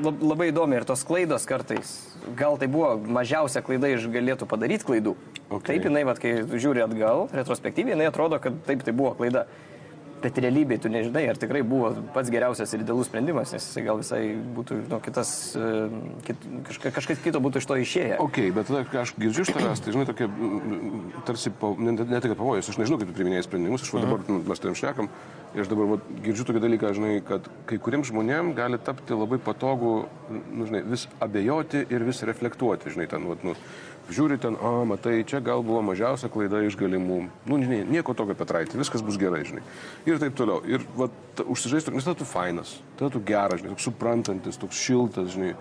lab- 0.04 0.22
labai 0.24 0.48
įdomi, 0.50 0.78
ir 0.78 0.84
tos 0.88 1.02
klaidos 1.06 1.44
kartais, 1.48 1.90
gal 2.38 2.56
tai 2.58 2.68
buvo 2.72 2.94
mažiausia 3.18 3.60
klaida 3.66 3.90
iš 3.92 4.06
galėtų 4.12 4.48
padaryti 4.48 4.86
klaidų. 4.88 5.12
Ok. 5.50 5.68
Taip 5.70 5.86
jinai, 5.86 6.02
vat, 6.08 6.18
kai 6.18 6.40
žiūri 6.42 6.82
atgal, 6.82 7.28
retrospektyviai, 7.36 7.94
jinai 7.94 8.10
atrodo, 8.10 8.40
kad 8.42 8.56
taip 8.66 8.82
tai 8.86 8.94
buvo 8.96 9.14
klaida. 9.18 9.46
Bet 10.16 10.38
realybėje 10.40 10.80
tu 10.80 10.88
nežinai, 10.90 11.26
ar 11.28 11.36
tikrai 11.38 11.60
buvo 11.62 11.90
pats 12.14 12.30
geriausias 12.32 12.70
ir 12.72 12.80
idealus 12.80 13.06
sprendimas, 13.10 13.50
nes 13.52 13.62
jisai 13.68 13.82
gal 13.84 13.98
visai 14.00 14.20
būtų 14.56 14.78
nu, 14.88 14.98
kitas, 15.04 15.30
e, 15.54 15.66
kit, 16.24 16.46
kažka, 16.66 16.92
kažkas 16.96 17.20
kito 17.22 17.42
būtų 17.44 17.60
iš 17.60 17.66
to 17.68 17.76
išėję. 17.82 18.16
Ok, 18.24 18.40
bet 18.56 18.66
tada, 18.70 18.80
kai 18.88 19.02
aš 19.02 19.12
girdžiu 19.20 19.44
iš 19.44 19.52
tavęs, 19.52 19.82
tai 19.84 19.92
žinai, 19.92 20.06
tokia, 20.08 20.26
mm, 20.32 21.20
tarsi, 21.28 21.52
pa- 21.52 21.74
ne, 21.76 21.92
ne 22.00 22.06
tai, 22.16 22.30
kad 22.32 22.40
pavojus, 22.40 22.72
aš 22.72 22.80
nežinau, 22.80 22.98
kaip 23.02 23.12
tu 23.12 23.18
priminėjai 23.20 23.44
sprendimus, 23.44 23.84
aš 23.84 23.92
dabar, 23.92 24.24
nu, 24.32 24.40
mes 24.48 24.64
tam 24.64 24.78
šnekam, 24.80 25.10
ir 25.52 25.62
aš 25.66 25.70
dabar 25.74 25.92
va, 25.92 26.00
girdžiu 26.24 26.48
tokį 26.48 26.64
dalyką, 26.64 26.94
žinai, 26.96 27.12
kad 27.28 27.52
kai 27.68 27.76
kuriems 27.76 28.08
žmonėms 28.08 28.56
gali 28.56 28.80
tapti 28.80 29.12
labai 29.20 29.38
patogu, 29.38 30.08
nu, 30.32 30.64
žinai, 30.64 30.80
vis 30.96 31.06
abejoti 31.20 31.84
ir 31.92 32.08
vis 32.08 32.24
reflektuoti, 32.24 32.96
žinai, 32.96 33.06
ten, 33.12 33.28
va, 33.28 33.36
nu, 33.44 33.54
žiūri 34.12 34.38
ten, 34.42 34.56
o, 34.60 34.84
matai, 34.88 35.18
čia 35.28 35.40
gal 35.44 35.64
buvo 35.66 35.80
mažiausia 35.86 36.30
klaida 36.32 36.60
iš 36.66 36.76
galimų, 36.78 37.18
nu, 37.48 37.58
žinai, 37.62 37.80
nieko 37.88 38.14
tokio 38.16 38.36
Petraitė, 38.38 38.78
viskas 38.80 39.04
bus 39.06 39.18
gerai, 39.20 39.42
žinai. 39.48 39.64
Ir 40.08 40.20
taip 40.22 40.36
toliau. 40.38 40.60
Ir, 40.68 40.84
užsižaisti, 41.42 41.94
nes 41.94 42.06
tada 42.06 42.20
tu 42.20 42.28
fainas, 42.28 42.76
tada 43.00 43.10
tu 43.14 43.22
geras, 43.26 43.62
žinai, 43.62 43.74
toks 43.74 43.88
suprantantis, 43.88 44.60
toks 44.62 44.82
šiltas, 44.86 45.32
žinai, 45.34 45.54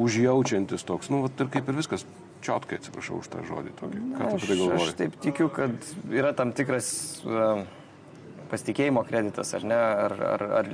užjaučiantis 0.00 0.86
toks, 0.86 1.10
nu, 1.12 1.24
va, 1.26 1.32
ir 1.38 1.52
kaip 1.52 1.70
ir 1.70 1.80
viskas. 1.82 2.06
Čiotkai 2.40 2.78
atsiprašau 2.78 3.18
už 3.20 3.26
tą 3.28 3.42
žodį 3.44 3.74
tokį. 3.76 3.98
Ką 4.16 4.28
tu 4.30 4.36
apie 4.38 4.46
tai 4.48 4.54
Aš, 4.54 4.54
aš 4.54 4.60
galvoji? 4.62 4.92
taip 4.96 5.16
tikiu, 5.20 5.48
kad 5.52 5.90
yra 6.08 6.30
tam 6.32 6.54
tikras 6.56 6.86
uh, 7.28 7.66
pasitikėjimo 8.50 9.02
kreditas, 9.06 9.52
ar 9.56 9.66
ne, 9.68 9.76
ar, 9.76 10.14
ar, 10.34 10.44
ar 10.60 10.70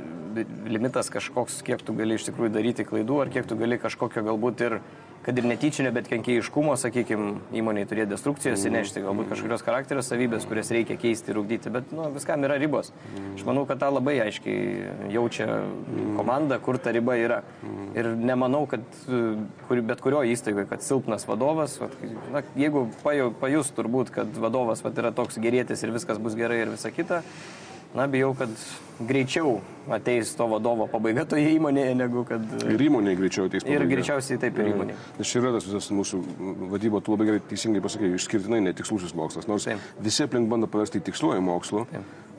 limitas 0.70 1.10
kažkoks, 1.12 1.58
kiek 1.66 1.82
tu 1.84 1.94
gali 1.96 2.16
iš 2.16 2.28
tikrųjų 2.28 2.52
daryti 2.54 2.86
klaidų, 2.88 3.18
ar 3.24 3.32
kiek 3.34 3.48
tu 3.48 3.58
gali 3.58 3.80
kažkokio 3.82 4.24
galbūt 4.26 4.64
ir, 4.66 4.78
kad 5.26 5.38
ir 5.38 5.44
netyčinio, 5.50 5.90
bet 5.90 6.06
kenkėjiškumo, 6.06 6.76
sakykime, 6.78 7.32
įmoniai 7.58 7.86
turėti 7.90 8.12
destrukcijos 8.14 8.62
Mhm. 8.62 8.68
įnešti, 8.70 9.00
galbūt 9.02 9.28
kažkokios 9.32 9.64
charakterio 9.66 10.02
savybės, 10.06 10.46
kurias 10.46 10.70
reikia 10.70 10.94
keisti 10.96 11.32
ir 11.32 11.40
ugdyti, 11.40 11.70
bet 11.72 11.90
nu, 11.92 12.04
viskam 12.14 12.44
yra 12.46 12.54
ribos. 12.62 12.92
Mhm. 13.16 13.34
Aš 13.34 13.42
manau, 13.44 13.66
kad 13.66 13.80
tą 13.82 13.90
labai 13.92 14.20
aiškiai 14.22 15.10
jaučia 15.10 15.48
komanda, 16.16 16.60
kur 16.62 16.78
ta 16.78 16.90
riba 16.94 17.16
yra. 17.18 17.42
Mhm. 17.64 17.96
Ir 17.98 18.04
nemanau, 18.16 18.66
kad 18.68 18.80
kur, 19.66 19.82
bet 19.82 20.00
kurio 20.00 20.22
įstaigoje, 20.22 20.68
kad 20.68 20.80
silpnas 20.80 21.26
vadovas, 21.26 21.78
vat, 21.80 21.90
na, 22.32 22.42
jeigu 22.56 22.86
paju- 23.02 23.34
pajus 23.34 23.72
turbūt, 23.72 24.10
kad 24.10 24.26
vadovas 24.36 24.82
vat, 24.84 24.94
yra 24.94 25.10
toks 25.12 25.38
gerėtis 25.38 25.82
ir 25.82 25.90
viskas 25.90 26.18
bus 26.22 26.34
gerai 26.34 26.60
ir 26.62 26.66
visa 26.70 26.90
kita, 26.90 27.22
na, 27.96 28.06
bijau, 28.10 28.34
kad 28.38 28.52
greičiau 29.00 29.60
ateis 29.92 30.32
to 30.36 30.46
vadovo 30.50 30.86
pabaiga 30.90 31.26
toje 31.28 31.50
įmonėje, 31.56 31.94
negu 31.98 32.24
kad... 32.28 32.42
Ir 32.64 32.84
įmonė 32.88 33.14
greičiau 33.18 33.46
ateis. 33.50 33.64
Ir 33.64 33.76
pabaiga. 33.76 33.90
greičiausiai 33.92 34.40
taip 34.42 34.60
ir 34.60 34.70
įmonė. 34.72 34.96
Nes 35.18 35.30
čia 35.30 35.42
yra 35.42 35.52
tas 35.56 35.66
visas 35.68 35.90
mūsų 35.94 36.20
vadybo, 36.72 37.00
tu 37.04 37.14
labai 37.14 37.28
gerai 37.30 37.42
teisingai 37.50 37.82
pasakai, 37.84 38.14
išskirtinai 38.18 38.62
netikslusis 38.70 39.14
mokslas. 39.18 39.48
Nors 39.50 39.68
Taip. 39.68 39.84
visi 40.02 40.24
aplink 40.26 40.50
bando 40.50 40.70
paversti 40.70 41.02
tiksluoju 41.06 41.44
mokslu, 41.44 41.84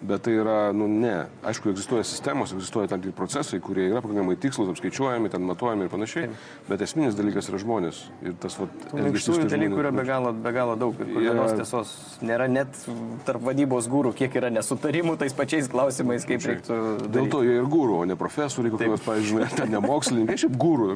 bet 0.01 0.21
tai 0.21 0.33
yra, 0.37 0.71
nu 0.75 0.87
ne. 0.87 1.25
Aišku, 1.47 1.71
egzistuoja 1.73 2.05
sistemos, 2.05 2.51
egzistuoja 2.53 2.89
tam 2.91 3.01
tikri 3.01 3.15
procesai, 3.17 3.59
kurie 3.63 3.87
yra 3.89 4.01
pakankamai 4.05 4.35
tikslus, 4.39 4.69
apskaičiuojami, 4.73 5.31
ten 5.33 5.45
matuojami 5.47 5.87
ir 5.87 5.91
panašiai, 5.93 6.29
bet 6.67 6.83
esminis 6.85 7.17
dalykas 7.17 7.49
yra 7.51 7.61
žmonės. 7.63 8.01
Ir 8.21 8.35
tas, 8.41 8.57
vat, 8.61 8.75
Minkštųjų 8.93 9.47
tų 9.47 9.51
dalykų 9.55 9.81
yra 9.81 9.91
be 9.95 10.05
galo, 10.07 10.33
be 10.33 10.53
galo 10.55 10.75
daug 10.79 11.01
ir 11.01 11.09
kur 11.09 11.23
Yra- 11.23 11.33
vienos 11.33 11.55
tiesos 11.57 11.93
nėra 12.21 12.49
net 12.51 12.77
tarp 13.25 13.41
vadybos 13.47 13.89
gūrų, 13.89 14.13
kiek 14.17 14.37
yra 14.37 14.51
nesutarimų 14.53 15.17
tais 15.21 15.33
pačiais 15.37 15.69
klausimais, 15.71 16.27
kaip 16.29 16.45
reiktų. 16.45 16.77
Dėl 17.07 17.09
daryti. 17.17 17.33
to 17.33 17.41
jie 17.47 17.57
ir 17.57 17.69
gūrų, 17.73 18.01
o 18.03 18.05
ne 18.05 18.19
profesoriai, 18.19 18.73
kokie 18.75 18.91
nors, 18.91 19.05
pavyzdžiui, 19.07 19.49
ten 19.57 19.73
ne 19.73 19.81
mokslininkai, 19.81 20.37
šiaip 20.43 20.57
gūrų, 20.61 20.89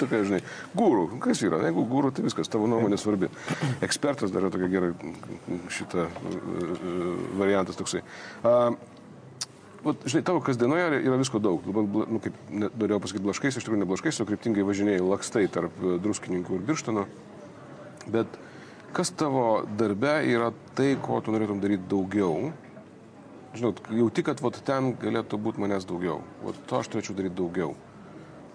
tokia, 0.00 0.22
žinai, 0.24 0.40
gūrų, 0.78 1.04
kas 1.24 1.44
yra, 1.44 1.60
jeigu 1.68 1.84
gūrų, 1.92 2.14
tai 2.16 2.24
viskas, 2.24 2.48
tavo 2.48 2.68
nuomonė 2.70 2.98
svarbi. 3.00 3.28
Ekspertas 3.84 4.32
dar 4.32 4.46
yra 4.46 4.52
tokia 4.54 4.72
gera 4.72 4.92
šitą 5.72 6.08
variantas 7.38 7.76
toksai. 7.78 8.02
A, 8.44 8.70
Vat, 9.78 10.02
žinai, 10.10 10.24
tavo 10.26 10.40
kasdienoje 10.42 10.88
yra- 11.06 11.18
visko 11.20 11.38
daug. 11.38 11.62
Bla- 11.62 12.06
nu, 12.10 12.18
kaip 12.18 12.34
norėjau 12.50 12.98
pasakyti 13.00 13.22
blaškais, 13.24 13.56
iš 13.56 13.64
tikrųjų 13.64 13.78
ne 13.78 13.86
blaškais, 13.86 14.20
o 14.20 14.26
kryptingai 14.26 14.64
važinėjai 14.66 15.04
lakstai 15.06 15.44
tarp 15.48 15.70
e, 15.78 15.98
druskininkų 16.02 16.56
ir 16.58 16.64
birštano. 16.66 17.04
Bet 18.10 18.26
kas 18.92 19.10
tavo 19.14 19.62
darbe 19.78 20.16
yra 20.26 20.50
tai, 20.74 20.96
ko 21.00 21.20
tu 21.22 21.30
norėtum 21.30 21.60
daryti 21.62 21.86
daugiau? 21.88 22.50
Žinot, 23.54 23.80
jauti, 23.94 24.24
kad 24.26 24.42
vat, 24.42 24.58
ten 24.66 24.92
galėtų 24.98 25.38
būti 25.38 25.62
manęs 25.62 25.86
daugiau. 25.86 26.20
Vat, 26.42 26.58
to 26.66 26.82
aš 26.82 26.90
turėčiau 26.90 27.14
daryti 27.14 27.38
daugiau. 27.38 27.76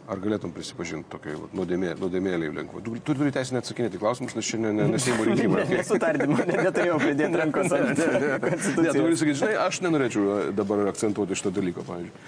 Ar 0.04 0.20
galėtum 0.20 0.52
prisipažinti 0.52 1.08
tokiai 1.08 1.38
vat, 1.40 1.54
nuodėmė, 1.56 1.94
nuodėmėliai 1.96 2.52
lengva? 2.52 2.82
Tu, 2.84 2.92
tu 3.00 3.14
turi 3.16 3.32
teisę 3.32 3.56
neatsakinėti 3.56 3.96
į 3.96 4.02
klausimus, 4.02 4.34
nes 4.36 4.48
šiandien 4.50 4.76
ne, 4.76 4.88
ne 4.92 4.98
Seimo 5.00 5.24
rinkimai. 5.30 5.62
Ne, 5.70 5.78
Nesutardymą, 5.80 6.40
ne, 6.50 6.58
neturėjau 6.66 6.98
pridėti 7.00 7.40
rankos 7.40 7.76
ant 7.78 7.86
Ne, 7.94 8.18
tu 8.34 8.42
konstitucijos. 8.44 8.98
gali 8.98 9.20
sakyti, 9.22 9.38
žinai, 9.40 9.54
aš 9.64 9.80
nenorėčiau 9.86 10.26
e, 10.34 10.40
dabar 10.58 10.82
akcentuoti 10.92 11.38
šito 11.40 11.54
dalyko, 11.56 11.86
pavyzdžiui. 11.88 12.26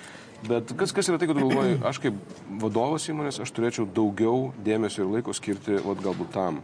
Bet 0.48 0.72
kas, 0.80 0.94
kas 0.96 1.10
yra 1.12 1.20
tai, 1.20 1.28
kad 1.28 1.36
tu 1.36 1.50
galvoji, 1.50 1.76
aš 1.90 2.00
kaip 2.06 2.40
vadovas 2.64 3.08
įmonės, 3.12 3.42
aš 3.44 3.52
turėčiau 3.58 3.88
daugiau 3.98 4.54
dėmesio 4.64 5.04
ir 5.04 5.12
laiko 5.18 5.36
skirti, 5.36 5.76
vat, 5.84 6.00
galbūt 6.06 6.32
tam, 6.36 6.62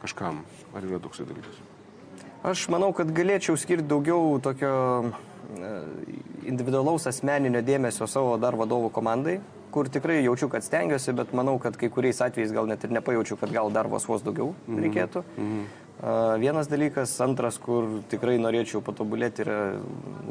kažkam. 0.00 0.40
Ar 0.72 0.86
yra 0.88 1.02
toksai 1.04 1.26
dalykas? 1.28 1.60
Aš 2.46 2.64
manau, 2.72 2.92
kad 2.96 3.10
galėčiau 3.12 3.58
skirti 3.60 3.84
daugiau 3.90 4.38
tokio 4.44 4.72
e, 5.04 5.74
individualaus 6.48 7.08
asmeninio 7.10 7.60
dėmesio 7.66 8.08
savo 8.08 8.36
dar 8.40 8.56
vadovų 8.56 8.92
komandai, 8.94 9.36
kur 9.76 9.90
tikrai 9.92 10.22
jaučiu, 10.24 10.48
kad 10.48 10.64
stengiuosi, 10.64 11.12
bet 11.12 11.34
manau, 11.36 11.58
kad 11.60 11.74
kai 11.76 11.90
kuriais 11.92 12.22
atvejais 12.24 12.54
gal 12.56 12.68
net 12.70 12.84
ir 12.86 12.94
nepajaučiu, 12.96 13.36
kad 13.36 13.50
gal 13.52 13.68
dar 13.74 13.90
vos 13.92 14.06
vos 14.08 14.22
daugiau 14.24 14.54
reikėtų. 14.72 15.20
A, 16.00 16.14
Vienas 16.40 16.70
dalykas, 16.72 17.12
antras, 17.24 17.58
kur 17.60 17.84
tikrai 18.08 18.38
norėčiau 18.40 18.80
patobulėti, 18.84 19.44
yra 19.44 19.58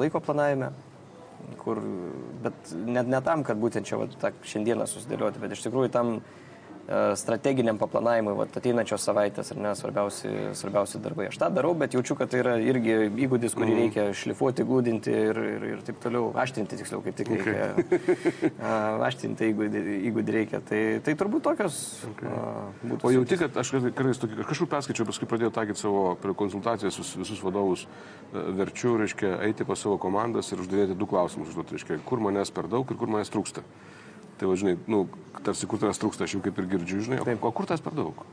laiko 0.02 0.22
planavime. 0.26 0.72
Kur, 1.62 1.78
bet 2.42 2.74
net 2.90 3.10
ne 3.10 3.22
tam, 3.22 3.44
kad 3.46 3.62
būtent 3.62 3.86
čia 3.86 4.02
vat, 4.02 4.18
šiandieną 4.50 4.90
susidėlioti, 4.90 5.42
bet 5.44 5.54
iš 5.54 5.62
tikrųjų 5.68 5.94
tam 5.94 6.16
strateginiam 7.18 7.80
paplanavimui, 7.82 8.36
vat, 8.38 8.58
ateinančios 8.60 9.06
savaitės 9.08 9.50
ar 9.54 9.62
ne, 9.62 9.72
svarbiausi, 9.78 10.30
svarbiausi 10.58 11.00
darbai. 11.02 11.30
Aš 11.32 11.40
tą 11.42 11.50
darau, 11.54 11.72
bet 11.78 11.96
jaučiu, 11.98 12.18
kad 12.20 12.30
tai 12.30 12.44
yra 12.44 12.56
irgi 12.62 12.98
įgūdis, 13.26 13.56
kurį 13.58 13.78
reikia 13.80 14.06
šlifuoti, 14.14 14.66
glūdinti 14.68 15.16
ir, 15.16 15.40
ir, 15.56 15.66
ir 15.72 15.82
taip 15.88 15.98
toliau, 16.04 16.30
aštrinti 16.44 16.78
tiksliau, 16.78 17.02
kaip 17.06 17.18
tik 17.18 17.32
reikia. 17.34 17.72
A, 18.66 18.76
Aštrinti 19.08 19.50
įgūdį, 19.50 19.82
įgūdį 20.12 20.38
reikia. 20.38 20.62
Tai, 20.66 20.84
tai 21.06 21.18
turbūt 21.18 21.48
tokios 21.48 21.80
okay. 22.12 22.38
būtų. 22.86 23.02
O 23.02 23.14
jauti, 23.16 23.40
kad 23.42 23.58
aš 23.62 23.74
kartais 23.88 24.22
tokį, 24.22 24.46
kažkur 24.52 24.70
perskaičiau, 24.76 25.10
paskui 25.10 25.30
pradėjau 25.30 25.54
taikyti 25.58 25.82
savo 25.82 26.06
konsultacijas 26.38 26.94
visus, 27.02 27.16
visus 27.18 27.42
vadovus, 27.46 27.88
e, 28.30 28.46
verčiu, 28.62 28.96
reiškia, 29.02 29.36
eiti 29.50 29.66
pas 29.68 29.82
savo 29.82 29.98
komandas 30.02 30.54
ir 30.54 30.62
uždavėti 30.62 30.98
du 30.98 31.10
klausimus, 31.10 31.50
užduoti, 31.50 31.80
reiškia, 31.80 32.00
kur 32.06 32.22
manęs 32.22 32.54
per 32.54 32.70
daug 32.72 32.90
ir 32.90 33.02
kur 33.02 33.12
manęs 33.12 33.34
trūksta. 33.34 33.66
Tai 34.40 34.50
važinai, 34.52 34.76
nu, 34.92 35.06
tarsi 35.46 35.68
kur 35.70 35.80
tavęs 35.80 36.02
trūksta, 36.02 36.28
aš 36.28 36.36
jau 36.36 36.42
kaip 36.44 36.58
ir 36.60 36.68
girdžiu, 36.74 37.04
žinai, 37.06 37.22
o, 37.24 37.38
o 37.48 37.54
kur 37.56 37.68
tavęs 37.70 37.84
per 37.86 37.96
daug? 37.96 38.26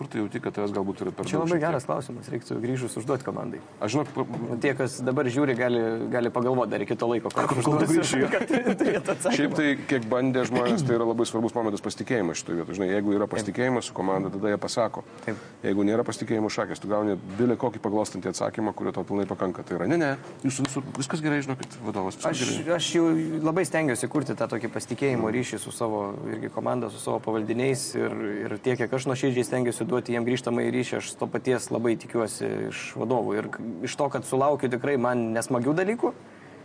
Kur 0.00 0.08
tu 0.08 0.16
jauti, 0.16 0.40
kad 0.40 0.54
tavęs 0.56 0.72
galbūt 0.72 1.02
yra 1.04 1.10
per 1.12 1.26
Čia 1.28 1.36
daug? 1.36 1.42
labai 1.44 1.50
šiek 1.50 1.60
tiek? 1.60 1.66
geras 1.66 1.84
klausimas, 1.84 2.28
reiktų 2.32 2.56
grįžus 2.62 2.94
užduoti 2.96 3.24
komandai. 3.26 3.58
Aš 3.84 3.98
pa- 4.14 4.24
Nu, 4.24 4.56
Tie, 4.56 4.72
kas 4.72 4.94
dabar 5.04 5.28
žiūri, 5.28 5.52
gali, 5.58 5.82
gali 6.08 6.30
pagalvoti 6.32 6.70
dar 6.72 6.80
iki 6.80 6.96
to 6.96 7.04
laiko, 7.10 7.28
kol 7.28 7.44
turėtų 7.44 9.10
atsakymą. 9.12 9.34
Šiaip 9.36 9.56
tai, 9.58 9.66
kiek 9.90 10.06
bandė 10.08 10.46
žmonės, 10.48 10.86
tai 10.88 10.96
yra 10.96 11.04
labai 11.04 11.26
svarbus 11.28 11.52
momentas 11.52 11.84
pasitikėjimas 11.84 12.40
šitoje 12.40 12.56
vietoje. 12.62 12.78
Žinai, 12.78 12.88
jeigu 12.94 13.12
yra 13.18 13.28
pasitikėjimas 13.28 13.90
su 13.90 13.96
komanda, 13.96 14.30
tada 14.32 14.54
jie 14.54 14.56
pasako. 14.62 15.04
Taip. 15.26 15.36
Jeigu 15.68 15.84
nėra 15.84 16.06
pasitikėjimo 16.08 16.48
šakės, 16.48 16.80
tu 16.80 16.88
gauni 16.88 17.18
bilį 17.36 17.58
kokį 17.60 17.82
paglostantį 17.84 18.32
atsakymą, 18.32 18.72
kurio 18.72 18.94
tau 18.96 19.04
pilnai 19.04 19.28
pakanka. 19.28 19.66
Tai 19.68 19.76
yra, 19.82 19.90
ne, 19.90 20.00
ne, 20.00 20.10
jūsų 20.46 20.64
visur 20.70 20.88
viskas 20.96 21.20
gerai, 21.20 21.42
žinokit, 21.44 21.76
vadovas. 21.84 22.16
Aš, 22.24 22.40
gerai. 22.64 22.78
aš 22.78 22.88
jau 22.96 23.04
labai 23.44 23.66
stengiuosi 23.68 24.08
kurti 24.08 24.32
tą 24.38 24.48
tokį 24.54 24.72
pasitikėjimo 24.72 25.28
ryšį 25.36 25.60
su 25.60 25.76
savo 25.76 26.06
irgi 26.32 26.48
komanda, 26.56 26.88
su 26.88 26.96
savo 27.04 27.20
pavaldiniais 27.28 27.84
ir, 28.00 28.16
ir 28.46 28.56
tiek, 28.64 28.80
kiek 28.80 28.96
aš 28.96 29.10
nuoširdžiai 29.12 29.44
stengiuosi 29.44 29.89
duoti 29.90 30.14
jiem 30.14 30.26
grįžtamą 30.26 30.64
į 30.66 30.74
ryšį, 30.78 30.98
aš 31.00 31.14
to 31.20 31.28
paties 31.30 31.70
labai 31.74 31.96
tikiuosi 32.00 32.50
iš 32.70 32.84
vadovų. 33.00 33.38
Ir 33.40 33.50
iš 33.88 33.96
to, 33.98 34.10
kad 34.12 34.28
sulaukiu 34.28 34.70
tikrai 34.72 34.96
man 35.00 35.30
nesmagių 35.34 35.74
dalykų, 35.82 36.14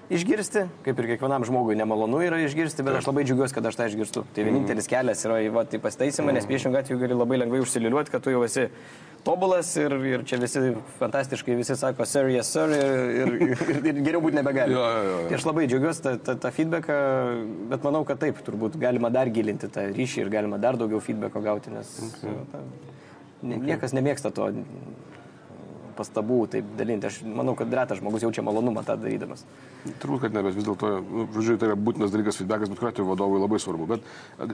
išgirsti, 0.09 0.65
kaip 0.85 0.99
ir 1.01 1.07
kiekvienam 1.13 1.45
žmogui 1.47 1.75
nemalonu 1.77 2.19
yra 2.25 2.37
išgirsti, 2.45 2.83
bet 2.85 2.99
aš 2.99 3.07
labai 3.09 3.25
džiaugiuosi, 3.25 3.55
kad 3.57 3.65
aš 3.65 3.77
tą 3.79 3.87
išgirstu. 3.89 4.23
Tai 4.35 4.45
vienintelis 4.45 4.89
kelias 4.89 5.25
yra 5.25 5.39
į, 5.41 5.49
į 5.49 5.81
pasitaisimą, 5.81 6.35
nes 6.35 6.45
priešingą 6.49 6.83
atveju 6.83 7.01
gali 7.01 7.17
labai 7.17 7.39
lengvai 7.41 7.61
užsiliuliuoti, 7.63 8.13
kad 8.13 8.25
tu 8.25 8.33
jau 8.33 8.43
esi 8.45 8.67
tobulas 9.25 9.71
ir, 9.81 9.95
ir 10.05 10.25
čia 10.29 10.37
visi 10.41 10.61
fantastiškai 10.99 11.57
visi 11.57 11.77
sako, 11.79 12.05
sir, 12.09 12.29
yes, 12.33 12.51
sir, 12.53 12.73
ir, 12.77 13.15
ir, 13.23 13.55
ir, 13.65 13.79
ir 13.81 14.01
geriau 14.05 14.21
būti 14.21 14.37
nebegali. 14.37 14.77
Jo, 14.77 14.85
jo, 14.85 15.05
jo. 15.09 15.21
Tai 15.29 15.39
aš 15.39 15.47
labai 15.49 15.67
džiaugiuosi 15.71 16.05
tą, 16.05 16.17
tą, 16.27 16.35
tą 16.43 16.53
feedbacką, 16.59 16.99
bet 17.73 17.87
manau, 17.87 18.03
kad 18.05 18.21
taip, 18.21 18.41
turbūt 18.45 18.77
galima 18.81 19.09
dar 19.13 19.31
gilinti 19.33 19.71
tą 19.73 19.89
ryšį 19.95 20.27
ir 20.27 20.33
galima 20.37 20.61
dar 20.61 20.77
daugiau 20.77 21.01
feedbacko 21.01 21.41
gauti, 21.45 21.73
nes 21.73 21.97
okay. 22.11 22.37
ta, 22.53 22.61
nie- 22.61 22.93
niekas 23.45 23.93
nemėgsta 23.95 24.33
to 24.35 24.51
pastabų 25.95 26.39
taip 26.51 26.67
dalinti. 26.77 27.09
Aš 27.09 27.21
manau, 27.23 27.55
kad 27.57 27.71
retas 27.73 28.01
žmogus 28.01 28.25
jaučia 28.25 28.43
malonumą 28.45 28.83
tą 28.85 28.97
darydamas. 28.99 29.45
Turbūt, 30.01 30.25
kad 30.25 30.35
ne, 30.35 30.41
bet 30.45 30.57
vis 30.57 30.65
dėlto, 30.67 30.91
nu, 31.05 31.25
žodžiu, 31.35 31.57
tai 31.61 31.69
yra 31.69 31.77
būtinas 31.79 32.13
dalykas, 32.13 32.39
feedbackas, 32.41 32.71
bet 32.71 32.81
kuriuo 32.81 32.91
atveju 32.91 33.09
vadovui 33.11 33.41
labai 33.41 33.59
svarbu. 33.61 33.87
Bet 33.93 34.07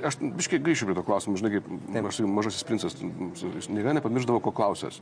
aš 0.07 0.19
biškai 0.21 0.61
grįšiu 0.63 0.89
prie 0.89 0.97
to 0.97 1.05
klausimo, 1.07 1.39
žinai, 1.39 1.61
kaip 1.61 2.09
aš 2.11 2.19
tai 2.21 2.27
mažasis 2.29 2.67
princas, 2.67 2.97
jis 2.99 3.69
niekada 3.71 3.95
nepamirždavo, 3.99 4.41
ko 4.43 4.53
klausęs. 4.55 4.99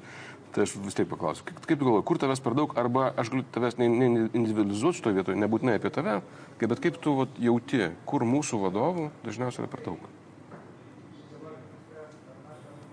Tai 0.55 0.65
aš 0.65 0.77
vis 0.85 0.97
tiek 0.97 1.09
paklausiu, 1.09 1.47
kaip, 1.49 1.59
kaip 1.65 1.81
tu 1.81 1.89
galvoji, 1.89 2.05
kur 2.09 2.21
tavęs 2.21 2.43
per 2.45 2.57
daug, 2.57 2.77
arba 2.79 3.09
aš 3.19 3.33
galiu 3.33 3.47
tavęs 3.55 3.79
ne, 3.81 3.89
ne, 3.89 4.11
ne 4.13 4.29
individualizuoti 4.31 5.01
šitoje 5.01 5.19
vietoje, 5.19 5.41
nebūtinai 5.43 5.79
apie 5.81 5.91
tave, 5.93 6.21
kaip- 6.61 6.71
bet 6.75 6.85
kaip 6.85 7.01
tu 7.03 7.17
vat, 7.23 7.41
jauti, 7.41 7.89
kur 8.09 8.25
mūsų 8.27 8.63
vadovų 8.67 9.09
dažniausiai 9.25 9.65
yra 9.65 9.73
per 9.73 9.85
daug. 9.89 10.09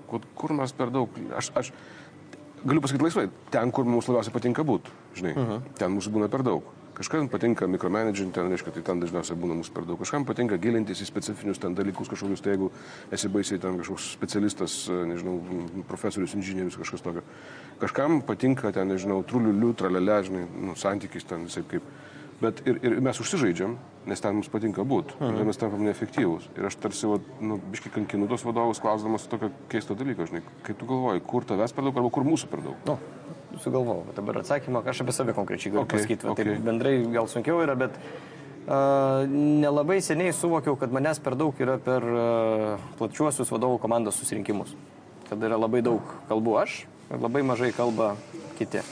Kur, 0.07 0.25
kur 0.39 0.53
mes 0.55 0.73
per 0.73 0.91
daug, 0.95 1.21
aš, 1.37 1.51
aš 1.59 1.73
galiu 2.65 2.83
pasakyti 2.83 3.07
laisvai, 3.07 3.29
ten, 3.51 3.73
kur 3.75 3.87
mums 3.89 4.09
labiausiai 4.11 4.35
patinka 4.35 4.65
būti, 4.67 4.93
žinai, 5.19 5.37
uh 5.37 5.49
-huh. 5.49 5.63
ten 5.79 5.95
mūsų 5.97 6.13
būna 6.15 6.29
per 6.33 6.43
daug. 6.47 6.63
Kažkam 6.97 7.29
patinka 7.29 7.67
mikromanaging, 7.69 8.33
ten 8.33 8.49
reiškia, 8.49 8.73
tai 8.73 8.83
ten 8.83 9.01
dažniausiai 9.01 9.37
būna 9.37 9.53
mūsų 9.59 9.73
per 9.75 9.85
daug. 9.85 9.99
Kažkam 10.01 10.25
patinka 10.25 10.57
gilintis 10.57 11.03
į 11.05 11.07
specifinius 11.07 11.59
ten 11.61 11.75
dalykus 11.77 12.09
kažkokius, 12.09 12.41
tai 12.41 12.55
jeigu 12.55 12.71
esi 13.13 13.29
baisiai 13.29 13.61
ten 13.61 13.77
kažkoks 13.77 14.07
specialistas, 14.17 14.89
nežinau, 14.89 15.43
profesorius, 15.89 16.35
inžinierius, 16.35 16.79
kažkas 16.81 17.05
tokio. 17.05 17.23
Kažkam 17.81 18.23
patinka 18.23 18.73
ten, 18.73 18.89
nežinau, 18.89 19.23
truliuliu, 19.29 19.75
tralelė, 19.75 20.23
žinai, 20.23 20.47
nu, 20.57 20.75
santykis 20.75 21.29
ten 21.29 21.45
visai 21.45 21.65
kaip. 21.69 21.83
Bet 22.37 22.61
ir, 22.69 22.77
ir 22.85 22.99
mes 23.01 23.17
užsižaidžiam, 23.23 23.79
nes 24.07 24.21
ten 24.21 24.37
mums 24.37 24.51
patinka 24.53 24.85
būti. 24.85 25.17
Ir 25.25 25.47
mes 25.49 25.57
tampam 25.57 25.81
neefektyvūs. 25.87 26.51
Ir 26.59 26.69
aš 26.69 26.77
tarsi, 26.83 27.09
va, 27.09 27.17
nu, 27.41 27.57
biški 27.73 27.93
kankinu 27.95 28.29
tos 28.29 28.45
vadovus, 28.45 28.81
klausdamas 28.83 29.25
tokio 29.31 29.49
keisto 29.73 29.97
dalyko, 29.97 30.29
žinai, 30.29 30.43
kaip 30.67 30.77
tu 30.77 30.89
galvoji, 30.91 31.25
kur 31.25 31.49
tavęs 31.49 31.73
per 31.73 31.87
daug 31.89 31.97
arba 31.97 32.13
kur 32.13 32.29
mūsų 32.29 32.51
per 32.53 32.65
daug. 32.67 32.91
Nu, 32.91 32.99
sugalvojau. 33.65 34.13
Dabar 34.19 34.43
atsakymą, 34.43 34.85
aš 34.85 35.01
apie 35.05 35.17
save 35.17 35.37
konkrečiai 35.37 35.73
galiu 35.73 35.87
Okay, 35.87 36.03
pasakyti. 36.03 36.29
Okay. 36.35 36.51
Taip 36.51 36.69
bendrai 36.69 36.95
gal 37.15 37.31
sunkiau 37.33 37.63
yra, 37.65 37.79
bet 37.79 37.97
uh, 37.97 39.25
nelabai 39.33 40.03
seniai 40.05 40.37
suvokiau, 40.37 40.77
kad 40.77 40.93
manęs 40.93 41.23
per 41.25 41.39
daug 41.41 41.57
yra 41.65 41.79
per 41.81 42.05
uh, 42.05 42.87
plačiuosius 43.01 43.53
vadovų 43.55 43.81
komandos 43.81 44.21
susirinkimus. 44.21 44.77
Kad 45.31 45.41
yra 45.43 45.57
labai 45.57 45.81
daug 45.87 46.05
kalbų 46.29 46.61
aš 46.67 46.83
ir 47.09 47.23
labai 47.23 47.47
mažai 47.49 47.73
kalba 47.73 48.13
kiti. 48.61 48.85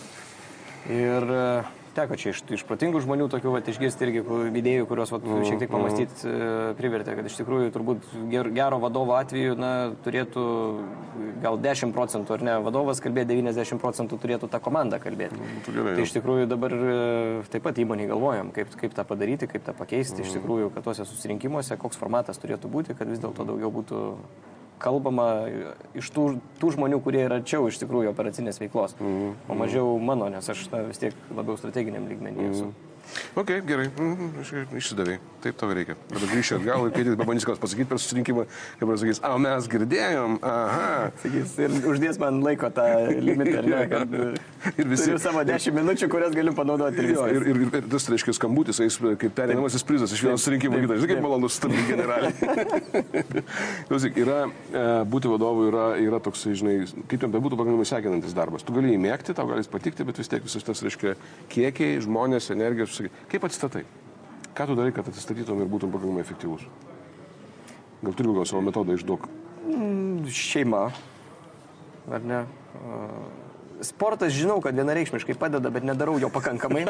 Ir 0.89 1.29
uh, 1.29 1.84
teko 1.97 2.19
čia 2.21 2.33
iš, 2.35 2.43
iš 2.59 2.65
protingų 2.69 3.03
žmonių 3.05 3.29
tokių 3.33 3.55
vat, 3.55 3.69
išgirsti 3.71 4.07
irgi 4.09 4.23
idėjų, 4.61 4.89
kurios 4.91 5.13
vat, 5.15 5.25
šiek 5.47 5.63
tiek 5.63 5.73
pamastyti 5.73 6.29
uh, 6.29 6.73
privertė, 6.79 7.17
kad 7.19 7.29
iš 7.31 7.39
tikrųjų 7.41 7.73
turbūt 7.75 8.09
ger, 8.33 8.51
gero 8.55 8.81
vadovo 8.83 9.17
atveju 9.19 9.57
na, 9.59 9.73
turėtų 10.05 10.45
gal 11.45 11.59
10 11.61 11.95
procentų, 11.95 12.37
ar 12.37 12.45
ne, 12.47 12.57
vadovas 12.65 13.03
kalbėti 13.05 13.37
90 13.37 13.81
procentų 13.83 14.19
turėtų 14.23 14.51
tą 14.53 14.61
komandą 14.65 15.01
kalbėti. 15.03 15.39
Būtų 15.39 15.77
gerai, 15.77 15.95
Tai 15.95 16.03
jo. 16.03 16.09
iš 16.09 16.15
tikrųjų 16.17 16.49
dabar 16.51 16.75
e, 16.75 16.97
taip 17.53 17.67
pat 17.67 17.79
įmonėje 17.83 18.11
galvojam, 18.11 18.51
kaip, 18.55 18.73
kaip 18.81 18.97
tą 18.97 19.05
padaryti, 19.09 19.49
kaip 19.51 19.67
tą 19.67 19.77
pakeisti. 19.77 20.25
Iš 20.25 20.39
tikrųjų, 20.39 20.71
kad 20.75 20.87
tuose 20.87 21.07
susirinkimuose 21.09 21.79
koks 21.81 22.01
formatas 22.01 22.41
turėtų 22.43 22.71
būti, 22.73 22.97
kad 22.99 23.11
vis 23.11 23.23
dėlto 23.23 23.47
daugiau 23.49 23.71
būtų 23.75 24.03
kalbama 24.83 25.29
iš 25.97 26.11
tų, 26.15 26.25
tų 26.61 26.73
žmonių, 26.77 27.01
kurie 27.05 27.23
yra 27.27 27.39
arčiau 27.41 27.69
iš 27.71 27.79
tikrųjų 27.83 28.11
operacinės 28.13 28.61
veiklos, 28.63 28.97
o 29.01 29.59
mažiau 29.59 29.95
mano, 29.99 30.29
nes 30.33 30.49
aš 30.51 30.67
na, 30.73 30.83
vis 30.89 31.01
tiek 31.03 31.15
labiau 31.35 31.57
strateginiam 31.61 32.09
lygmenį 32.11 32.51
esu. 32.51 32.73
Ok, 33.37 33.51
gerai, 33.67 33.89
mhm, 33.95 34.31
iš- 34.43 34.55
išsidavai. 34.81 35.19
Taip 35.45 35.57
tavo 35.61 35.75
reikia. 35.77 35.95
Dabar 36.09 36.29
grįšiu 36.33 36.57
atgal 36.57 36.87
ir 36.89 36.93
kai 36.95 37.03
tik 37.05 37.19
pabandys 37.21 37.45
kas 37.45 37.59
pasakyti 37.61 37.89
per 37.91 37.99
susirinkimą, 38.01 38.45
kaip 38.81 38.89
ir 38.95 39.01
sakys, 39.03 39.21
o 39.29 39.39
mes 39.39 39.67
girdėjom, 39.69 40.39
aha. 40.43 41.11
Sakys, 41.23 41.53
ir 41.61 41.75
uždės 41.91 42.19
man 42.23 42.41
laiko 42.43 42.71
tą 42.73 42.87
limitą, 43.21 43.59
ar 43.61 43.69
ne, 43.69 43.83
kad 43.93 44.15
Ir 44.81 44.89
visi- 44.89 45.11
turiu 45.11 45.19
savo 45.21 45.43
10 45.45 45.75
minučių, 45.77 46.09
kurias 46.09 46.33
galiu 46.35 46.55
panaudoti 46.57 47.03
ir 47.05 47.11
Jo, 47.15 47.27
ir, 47.29 47.45
ir, 47.53 47.61
ir, 47.69 47.89
tas, 47.93 48.09
reiškia, 48.09 48.33
skambutis, 48.39 48.81
eis 48.81 48.97
kaip 49.21 49.35
pereinamasis 49.37 49.85
prizas 49.85 50.15
iš 50.17 50.23
vieno 50.25 50.39
surinkimo 50.41 50.81
į 50.81 50.87
kitą. 50.87 50.97
Žinai, 51.03 51.11
kaip 51.13 51.23
malonu 51.27 51.51
stabdyti 51.53 51.85
generaliai. 51.93 52.33
Klausyk, 53.91 54.17
yra, 54.25 54.39
e, 54.73 54.85
būti 55.13 55.29
vadovu 55.31 55.69
yra, 55.69 55.85
yra 56.01 56.21
toks, 56.25 56.47
žinai, 56.57 56.79
kaip 57.11 57.21
ten 57.25 57.33
bebūtų 57.35 57.59
pakankamai 57.61 57.87
sekinantis 57.89 58.35
darbas. 58.37 58.65
Tu 58.65 58.75
gali 58.77 58.95
įmėgti, 58.97 59.37
tau 59.37 59.47
gali 59.51 59.61
jis 59.63 59.71
patikti, 59.73 60.07
bet 60.09 60.19
vis 60.21 60.31
tiek 60.33 60.45
visas 60.45 60.65
tas, 60.67 60.81
reiškia, 60.87 61.15
kiekiai, 61.53 62.01
žmonės, 62.05 62.49
energijos, 62.55 62.94
visokie. 62.95 63.13
kaip 63.29 63.47
atsistatai? 63.51 63.85
Ką 64.55 64.71
tu 64.71 64.79
darai, 64.79 64.95
kad 64.95 65.11
atsistatytum 65.11 65.61
ir 65.61 65.71
būtum 65.71 65.91
pakankamai 65.91 66.23
efektyvus? 66.23 66.63
Gal 68.05 68.15
turi 68.15 68.37
gal 68.37 68.47
savo 68.47 68.63
metodą 68.63 68.95
išduok? 68.95 69.27
šeima, 70.31 70.89
ar 72.11 72.29
ne? 72.29 72.45
A, 72.75 73.01
Sportas 73.85 74.33
žinau, 74.33 74.61
kad 74.63 74.77
vienareikšmiškai 74.79 75.35
padeda, 75.37 75.69
bet 75.75 75.85
nedarau 75.85 76.15
jo 76.23 76.31
pakankamai. 76.33 76.87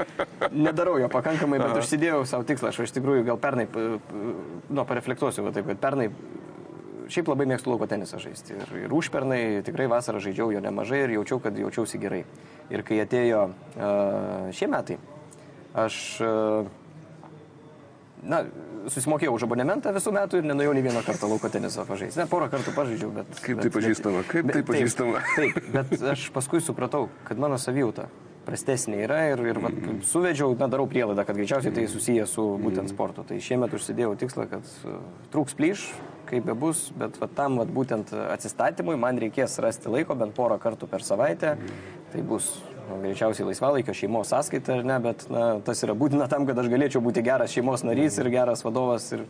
Nedarau 0.66 0.96
jo 0.98 1.08
pakankamai, 1.08 1.60
bet 1.62 1.78
užsidėjau 1.78 2.24
savo 2.28 2.44
tikslą. 2.44 2.72
Aš 2.74 2.88
iš 2.88 2.96
tikrųjų 2.96 3.22
gal 3.28 3.38
pernai, 3.40 3.68
nu, 3.70 4.82
pareflektuosiu, 4.82 5.46
taip, 5.54 5.70
kad 5.70 5.80
pernai 5.80 6.08
šiaip 7.06 7.30
labai 7.30 7.46
mėgstu 7.48 7.70
lauko 7.70 7.86
tenisą 7.88 8.18
žaisti. 8.20 8.58
Ir, 8.58 8.74
ir 8.84 8.96
užpernai 8.98 9.62
tikrai 9.64 9.86
vasarą 9.88 10.20
žaidžiau 10.26 10.50
jo 10.52 10.60
nemažai 10.66 11.04
ir 11.04 11.14
jaučiau, 11.14 11.38
kad 11.46 11.56
jaučiausi 11.56 12.02
gerai. 12.02 12.24
Ir 12.74 12.82
kai 12.84 12.98
atėjo 13.06 13.46
uh, 13.46 14.50
šie 14.50 14.68
metai, 14.72 14.98
aš 15.76 15.96
uh, 16.24 16.68
na, 18.26 18.42
susimokėjau 18.92 19.34
už 19.36 19.46
abonementą 19.46 19.92
visų 19.96 20.12
metų 20.16 20.40
ir 20.40 20.48
nenuėjau 20.50 20.76
nei 20.76 20.84
vieną 20.86 21.02
kartą 21.06 21.28
lauko 21.30 21.50
tenisą 21.52 21.86
pažaisti. 21.88 22.20
Ne, 22.20 22.28
porą 22.30 22.48
kartų 22.52 22.74
pažaidžiau, 22.76 23.10
bet... 23.14 23.32
Kaip 23.42 23.60
bet, 23.60 23.66
tai 23.66 23.72
pažįstama? 23.74 24.22
Kaip 24.30 24.48
tai 24.50 24.60
bet- 24.62 24.70
pažįstama? 24.70 25.24
Taip, 25.34 25.58
taip, 25.58 25.68
bet 25.74 26.06
aš 26.14 26.28
paskui 26.34 26.62
supratau, 26.64 27.06
kad 27.28 27.40
mano 27.42 27.58
savijauta 27.60 28.08
prastesnė 28.46 29.00
yra 29.02 29.22
ir, 29.32 29.40
ir 29.50 29.58
vat, 29.58 29.78
suvedžiau, 30.06 30.52
na, 30.58 30.68
darau 30.70 30.86
prielaidą, 30.90 31.24
kad 31.26 31.34
greičiausiai 31.38 31.74
tai 31.74 31.88
susiję 31.90 32.28
su 32.30 32.44
būtent 32.62 32.92
sportu. 32.92 33.24
Tai 33.26 33.40
šiemet 33.42 33.74
užsidėjau 33.74 34.12
tikslą, 34.20 34.46
kad 34.52 34.70
uh, 34.86 35.00
trūks 35.34 35.56
plyš, 35.58 35.88
kaip 36.30 36.46
bebus, 36.46 36.86
bet 36.98 37.18
vat, 37.18 37.34
tam 37.38 37.58
vat, 37.58 37.72
būtent 37.74 38.14
atsistatymui 38.14 38.94
man 39.02 39.18
reikės 39.22 39.58
rasti 39.62 39.90
laiko 39.90 40.14
bent 40.18 40.34
porą 40.38 40.60
kartų 40.62 40.86
per 40.90 41.02
savaitę. 41.06 41.56
Tai 42.12 42.22
bus 42.26 42.52
greičiausiai 43.02 43.48
laisvalaikio 43.50 43.94
šeimos 43.96 44.30
sąskaita 44.32 44.78
ar 44.78 44.86
ne, 44.86 44.96
bet 45.02 45.26
na, 45.32 45.44
tas 45.64 45.82
yra 45.86 45.96
būtina 45.98 46.28
tam, 46.30 46.46
kad 46.48 46.58
aš 46.58 46.70
galėčiau 46.72 47.02
būti 47.04 47.24
geras 47.26 47.54
šeimos 47.54 47.84
narys 47.86 48.18
ir 48.22 48.30
geras 48.32 48.64
vadovas 48.66 49.08
ir, 49.16 49.24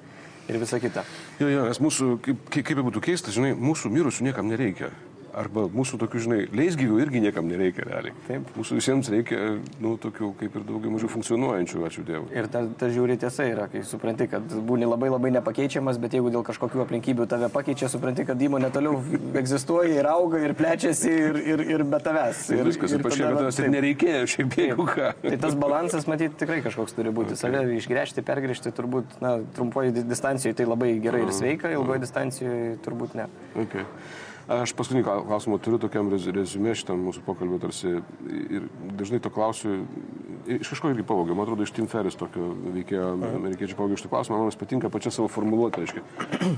ir 0.49 0.61
visa 0.62 0.81
kita. 0.83 1.05
Jo, 1.40 1.51
jo, 1.53 1.66
nes 1.71 1.83
mūsų, 1.83 2.11
kaip, 2.25 2.51
kaip 2.57 2.85
būtų 2.90 3.05
keista, 3.09 3.35
žinai, 3.35 3.55
mūsų 3.57 3.92
mirusių 3.95 4.29
niekam 4.29 4.51
nereikia. 4.53 4.92
Arba 5.37 5.66
mūsų 5.68 5.99
tokių, 6.01 6.20
žinai, 6.25 6.38
leisgyvių 6.57 6.99
irgi 7.03 7.20
niekam 7.20 7.44
nereikia 7.51 7.85
realiai. 7.85 8.14
Taip. 8.25 8.49
Mūsų 8.57 8.79
visiems 8.79 9.11
reikia, 9.12 9.40
nu, 9.85 9.90
tokių 10.01 10.31
kaip 10.40 10.55
ir 10.57 10.62
daugiau 10.64 10.94
mažiau 10.94 11.11
funkcionuojančių, 11.12 11.83
ačiū 11.85 12.05
Dievui. 12.09 12.31
Ir 12.33 12.49
ta, 12.53 12.62
ta 12.81 12.88
žiūri 12.88 13.18
tiesa 13.20 13.44
yra, 13.51 13.66
kai 13.68 13.83
supranti, 13.85 14.31
kad 14.33 14.55
būni 14.64 14.88
labai 14.88 15.11
labai 15.12 15.35
nepakeičiamas, 15.37 16.01
bet 16.01 16.16
jeigu 16.16 16.33
dėl 16.33 16.44
kažkokių 16.46 16.81
aplinkybių 16.87 17.27
tave 17.29 17.51
pakeičia, 17.53 17.90
supranti, 17.92 18.25
kad 18.29 18.40
įmonė 18.40 18.70
toliau 18.72 18.96
egzistuoja 19.37 19.99
ir 20.01 20.09
auga 20.09 20.40
ir 20.40 20.57
plečiasi 20.57 21.12
ir, 21.12 21.40
ir, 21.53 21.64
ir 21.75 21.85
be 21.85 22.01
tavęs. 22.01 22.46
Ir 22.57 22.64
viskas, 22.70 22.96
ir 22.96 23.05
paškai, 23.05 23.29
bet 23.29 23.42
tavęs 23.42 23.61
ir 23.61 23.68
nereikėjo, 23.77 24.22
šiaip 24.33 24.57
jeigu 24.62 24.88
ką. 24.88 25.11
Tai 25.20 25.40
tas 25.44 25.59
balansas, 25.66 26.09
matyt, 26.09 26.38
tikrai 26.40 26.62
kažkoks 26.64 26.96
turi 26.96 27.12
būti. 27.12 27.37
Okay. 27.37 27.44
Save 27.44 27.77
išgręžti, 27.77 28.25
pergrįžti, 28.25 28.72
turbūt, 28.72 29.18
na, 29.20 29.37
trumpoji 29.59 29.92
di- 29.99 30.07
distancijoje 30.09 30.57
tai 30.57 30.68
labai 30.68 30.94
gerai 31.05 31.27
ir 31.27 31.35
sveika, 31.37 31.77
ilgoji 31.77 32.07
distancijoje 32.07 32.79
turbūt 32.87 33.20
ne. 33.20 33.29
Okay. 33.66 33.85
Aš 34.46 34.76
paskutinį 34.78 35.02
klau- 35.02 35.24
klausimą 35.26 35.56
turiu 35.59 35.78
tokiam 35.82 36.06
rez- 36.06 36.28
rezumė 36.30 36.70
šitam 36.78 37.00
mūsų 37.02 37.24
pokalbio 37.26 37.59
tarsi 37.59 37.96
ir 38.30 38.68
dažnai 38.94 39.18
to 39.18 39.30
klausiu, 39.35 39.80
iš 40.46 40.70
kažko 40.70 40.92
irgi 40.92 41.02
pavogiau, 41.02 41.35
man 41.35 41.48
atrodo, 41.48 41.66
iš 41.66 41.72
Tim 41.74 41.88
Ferris 41.90 42.14
tokio 42.14 42.52
veikėjo 42.76 43.09
amerikiečių 43.40 43.74
pavogiau 43.74 43.98
šitą 43.98 44.12
klausimą, 44.12 44.38
man 44.38 44.52
jis 44.52 44.59
patinka 44.61 44.90
pačia 44.94 45.11
savo 45.11 45.26
formuluotė, 45.26 45.82
reiškia. 45.82 46.04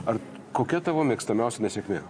Ar 0.04 0.20
kokia 0.52 0.82
tavo 0.84 1.06
mėgstamiausia 1.08 1.64
nesėkmė? 1.64 2.02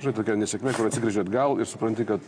Žinai, 0.00 0.14
tokia 0.16 0.38
nesėkmė, 0.40 0.72
kur 0.72 0.88
atsigrėžė 0.88 1.26
atgal 1.26 1.60
ir 1.60 1.68
supranti, 1.68 2.08
kad 2.08 2.24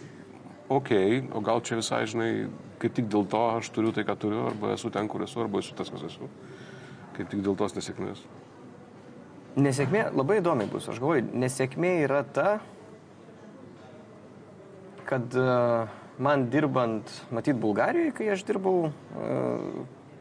okei, 0.68 1.22
okay, 1.22 1.24
o 1.32 1.40
gal 1.40 1.64
čia 1.64 1.80
visai, 1.80 2.02
žinai, 2.04 2.50
kaip 2.84 2.92
tik 2.98 3.08
dėl 3.08 3.24
to 3.24 3.40
aš 3.54 3.72
turiu 3.72 3.94
tai, 3.96 4.04
ką 4.04 4.18
turiu, 4.20 4.44
arba 4.50 4.74
esu 4.76 4.92
ten, 4.92 5.08
kur 5.08 5.24
esu, 5.24 5.40
arba 5.40 5.64
esu 5.64 5.72
tas, 5.78 5.88
kas 5.88 6.04
esu. 6.04 6.28
Kaip 7.16 7.32
tik 7.32 7.40
dėl 7.46 7.56
tos 7.56 7.78
nesėkmės. 7.78 8.26
Nesėkmė 9.56 10.10
labai 10.14 10.38
įdomi 10.38 10.68
bus. 10.70 10.86
Aš 10.88 11.00
galvoju, 11.02 11.24
nesėkmė 11.34 11.94
yra 12.04 12.22
ta, 12.22 12.60
kad 15.10 15.34
uh, 15.34 15.90
man 16.20 16.50
dirbant, 16.50 17.10
matyt, 17.32 17.56
Bulgarijoje, 17.60 18.12
kai 18.16 18.28
aš 18.34 18.44
dirbau, 18.48 18.90
e, 18.90 19.28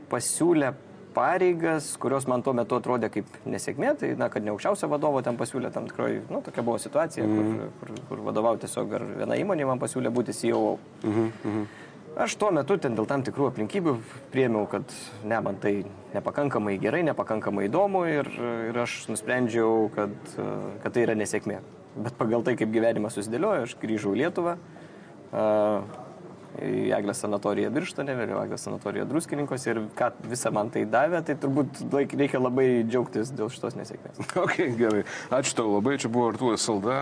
pasiūlė 0.10 0.72
pareigas, 1.14 1.92
kurios 2.00 2.28
man 2.30 2.44
tuo 2.46 2.54
metu 2.56 2.78
atrodė 2.78 3.10
kaip 3.12 3.28
nesėkmė, 3.50 3.92
tai, 4.00 4.14
na, 4.20 4.30
kad 4.32 4.46
ne 4.46 4.54
aukščiausio 4.54 4.88
vadovo 4.92 5.22
ten 5.26 5.38
pasiūlė 5.40 5.74
tam 5.76 5.90
tikrai, 5.90 6.22
nu, 6.30 6.40
tokia 6.46 6.64
buvo 6.64 6.78
situacija, 6.80 7.26
mm 7.26 7.36
-hmm. 7.36 7.60
kur, 7.82 7.90
kur, 7.90 8.02
kur 8.10 8.24
vadovauti 8.30 8.66
tiesiog 8.66 8.94
ar 8.96 9.06
viena 9.22 9.40
įmonė 9.42 9.68
man 9.68 9.80
pasiūlė 9.80 10.14
būti 10.14 10.34
CEO. 10.34 10.78
Mm 11.04 11.32
-hmm. 11.44 11.66
Aš 12.20 12.36
tuo 12.42 12.50
metu 12.56 12.78
ten 12.82 12.98
dėl 12.98 13.06
tam 13.08 13.22
tikrų 13.24 13.52
aplinkybių 13.52 13.94
priemiau, 14.34 14.66
kad 14.72 14.90
ne, 15.24 15.38
man 15.46 15.60
tai 15.62 15.84
nepakankamai 16.16 16.76
gerai, 16.82 17.04
nepakankamai 17.08 17.68
įdomu 17.70 18.04
ir, 18.10 18.30
ir 18.72 18.82
aš 18.82 19.04
nusprendžiau, 19.12 19.88
kad, 19.96 20.16
kad 20.84 20.96
tai 20.96 21.06
yra 21.06 21.16
nesėkmė. 21.20 21.62
Bet 22.00 22.18
pagal 22.20 22.44
tai, 22.48 22.58
kaip 22.60 22.74
gyvenimas 22.74 23.16
susidėliojo, 23.18 23.68
aš 23.68 23.78
grįžau 23.82 24.16
į 24.16 24.24
Lietuvą. 24.24 24.58
Uh, 25.30 26.08
į 26.58 26.90
Eglės 26.96 27.22
sanatoriją 27.24 27.70
Birštonė, 27.74 28.16
vėliau 28.18 28.40
Eglės 28.42 28.64
sanatoriją 28.66 29.06
Druskininkos 29.10 29.66
ir 29.70 29.82
ką 29.98 30.10
visą 30.30 30.52
man 30.56 30.72
tai 30.74 30.84
davė, 30.90 31.22
tai 31.26 31.36
turbūt 31.40 31.84
reikia 31.94 32.42
labai 32.42 32.68
džiaugtis 32.88 33.34
dėl 33.36 33.52
šitos 33.54 33.78
nesėkmės. 33.80 34.22
Ok, 34.44 34.58
gerai. 34.80 35.04
Ačiū 35.36 35.56
tau 35.60 35.70
labai. 35.76 35.98
Čia 36.02 36.12
buvo 36.14 36.32
Artūras 36.32 36.66
Salda, 36.66 37.00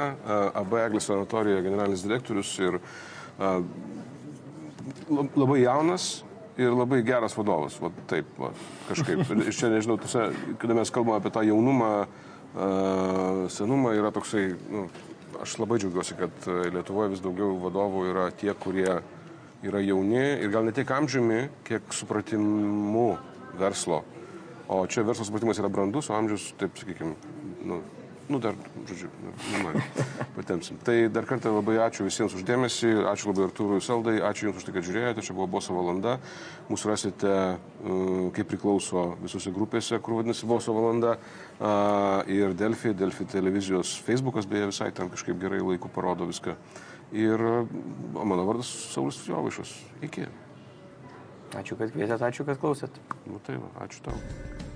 AB 0.58 0.78
Eglės 0.84 1.08
sanatorijoje 1.10 1.64
generalinis 1.66 2.04
direktorius 2.06 2.52
ir 2.60 2.80
a, 2.80 3.58
labai 5.36 5.62
jaunas 5.64 6.08
ir 6.58 6.74
labai 6.74 7.04
geras 7.06 7.36
vadovas. 7.38 7.78
Va, 7.82 7.92
taip, 8.10 8.30
va, 8.40 8.52
kažkaip. 8.90 9.26
Iš 9.50 9.60
čia 9.62 9.70
nežinau, 9.74 10.00
tose, 10.02 10.32
kada 10.62 10.78
mes 10.78 10.94
kalbame 10.94 11.20
apie 11.22 11.34
tą 11.34 11.44
jaunumą, 11.46 11.92
senumą, 13.54 13.94
yra 13.98 14.12
toksai, 14.16 14.50
nu, 14.72 14.88
aš 15.44 15.58
labai 15.62 15.78
džiaugiuosi, 15.82 16.18
kad 16.18 16.50
Lietuvoje 16.74 17.14
vis 17.14 17.22
daugiau 17.22 17.58
vadovų 17.62 18.08
yra 18.12 18.30
tie, 18.34 18.54
kurie 18.58 19.00
yra 19.66 19.82
jauni 19.84 20.24
ir 20.42 20.52
gal 20.54 20.66
ne 20.66 20.74
tiek 20.74 20.90
amžiumi, 20.92 21.48
kiek 21.68 21.94
supratimu 21.94 23.10
verslo. 23.58 24.04
O 24.68 24.82
čia 24.90 25.06
verslo 25.08 25.28
supratimas 25.28 25.60
yra 25.62 25.70
brandus, 25.72 26.10
o 26.10 26.18
amžius, 26.18 26.50
taip 26.60 26.76
sakykime, 26.80 27.14
nu, 27.68 27.82
nu 28.28 28.40
dar, 28.44 28.56
žodžiu, 28.90 29.10
nu, 29.64 29.82
patempsim. 30.36 30.80
Tai 30.84 30.96
dar 31.14 31.28
kartą 31.30 31.54
labai 31.56 31.78
ačiū 31.86 32.08
visiems 32.08 32.36
uždėmesį, 32.38 32.92
ačiū 33.12 33.32
labai 33.32 33.48
Artūrui 33.48 33.80
Saldai, 33.84 34.18
ačiū 34.24 34.50
Jums 34.50 34.62
už 34.62 34.68
tai, 34.68 34.76
kad 34.76 34.88
žiūrėjote, 34.88 35.24
čia 35.26 35.36
buvo 35.38 35.48
Boso 35.58 35.76
valanda. 35.78 36.18
Mūsų 36.68 36.92
rasite, 36.92 37.34
uh, 37.56 38.28
kaip 38.36 38.50
priklauso 38.52 39.14
visose 39.24 39.54
grupėse, 39.56 40.00
kur 40.04 40.20
vadinasi 40.20 40.50
Boso 40.50 40.76
valanda. 40.76 41.18
Ir 42.30 42.54
Delfi, 42.54 42.94
Delfi 42.94 43.26
televizijos 43.26 43.96
Facebookas 44.06 44.46
beje 44.46 44.70
visai 44.70 44.92
ten 44.94 45.10
kažkaip 45.10 45.40
gerai 45.42 45.64
laiku 45.64 45.90
parodo 45.90 46.28
viską. 46.30 46.54
Ir 47.18 47.42
mano 48.14 48.46
vardas 48.46 48.70
Saulis 48.94 49.24
Jovaišas. 49.26 49.74
Iki. 50.06 50.28
Ačiū, 51.58 51.80
kad 51.80 51.94
kvietėt, 51.96 52.22
ačiū, 52.22 52.46
kad 52.46 52.60
klausėt. 52.62 53.02
Nu 53.26 53.40
tai, 53.48 53.58
va, 53.64 53.72
ačiū 53.88 54.04
tau. 54.06 54.67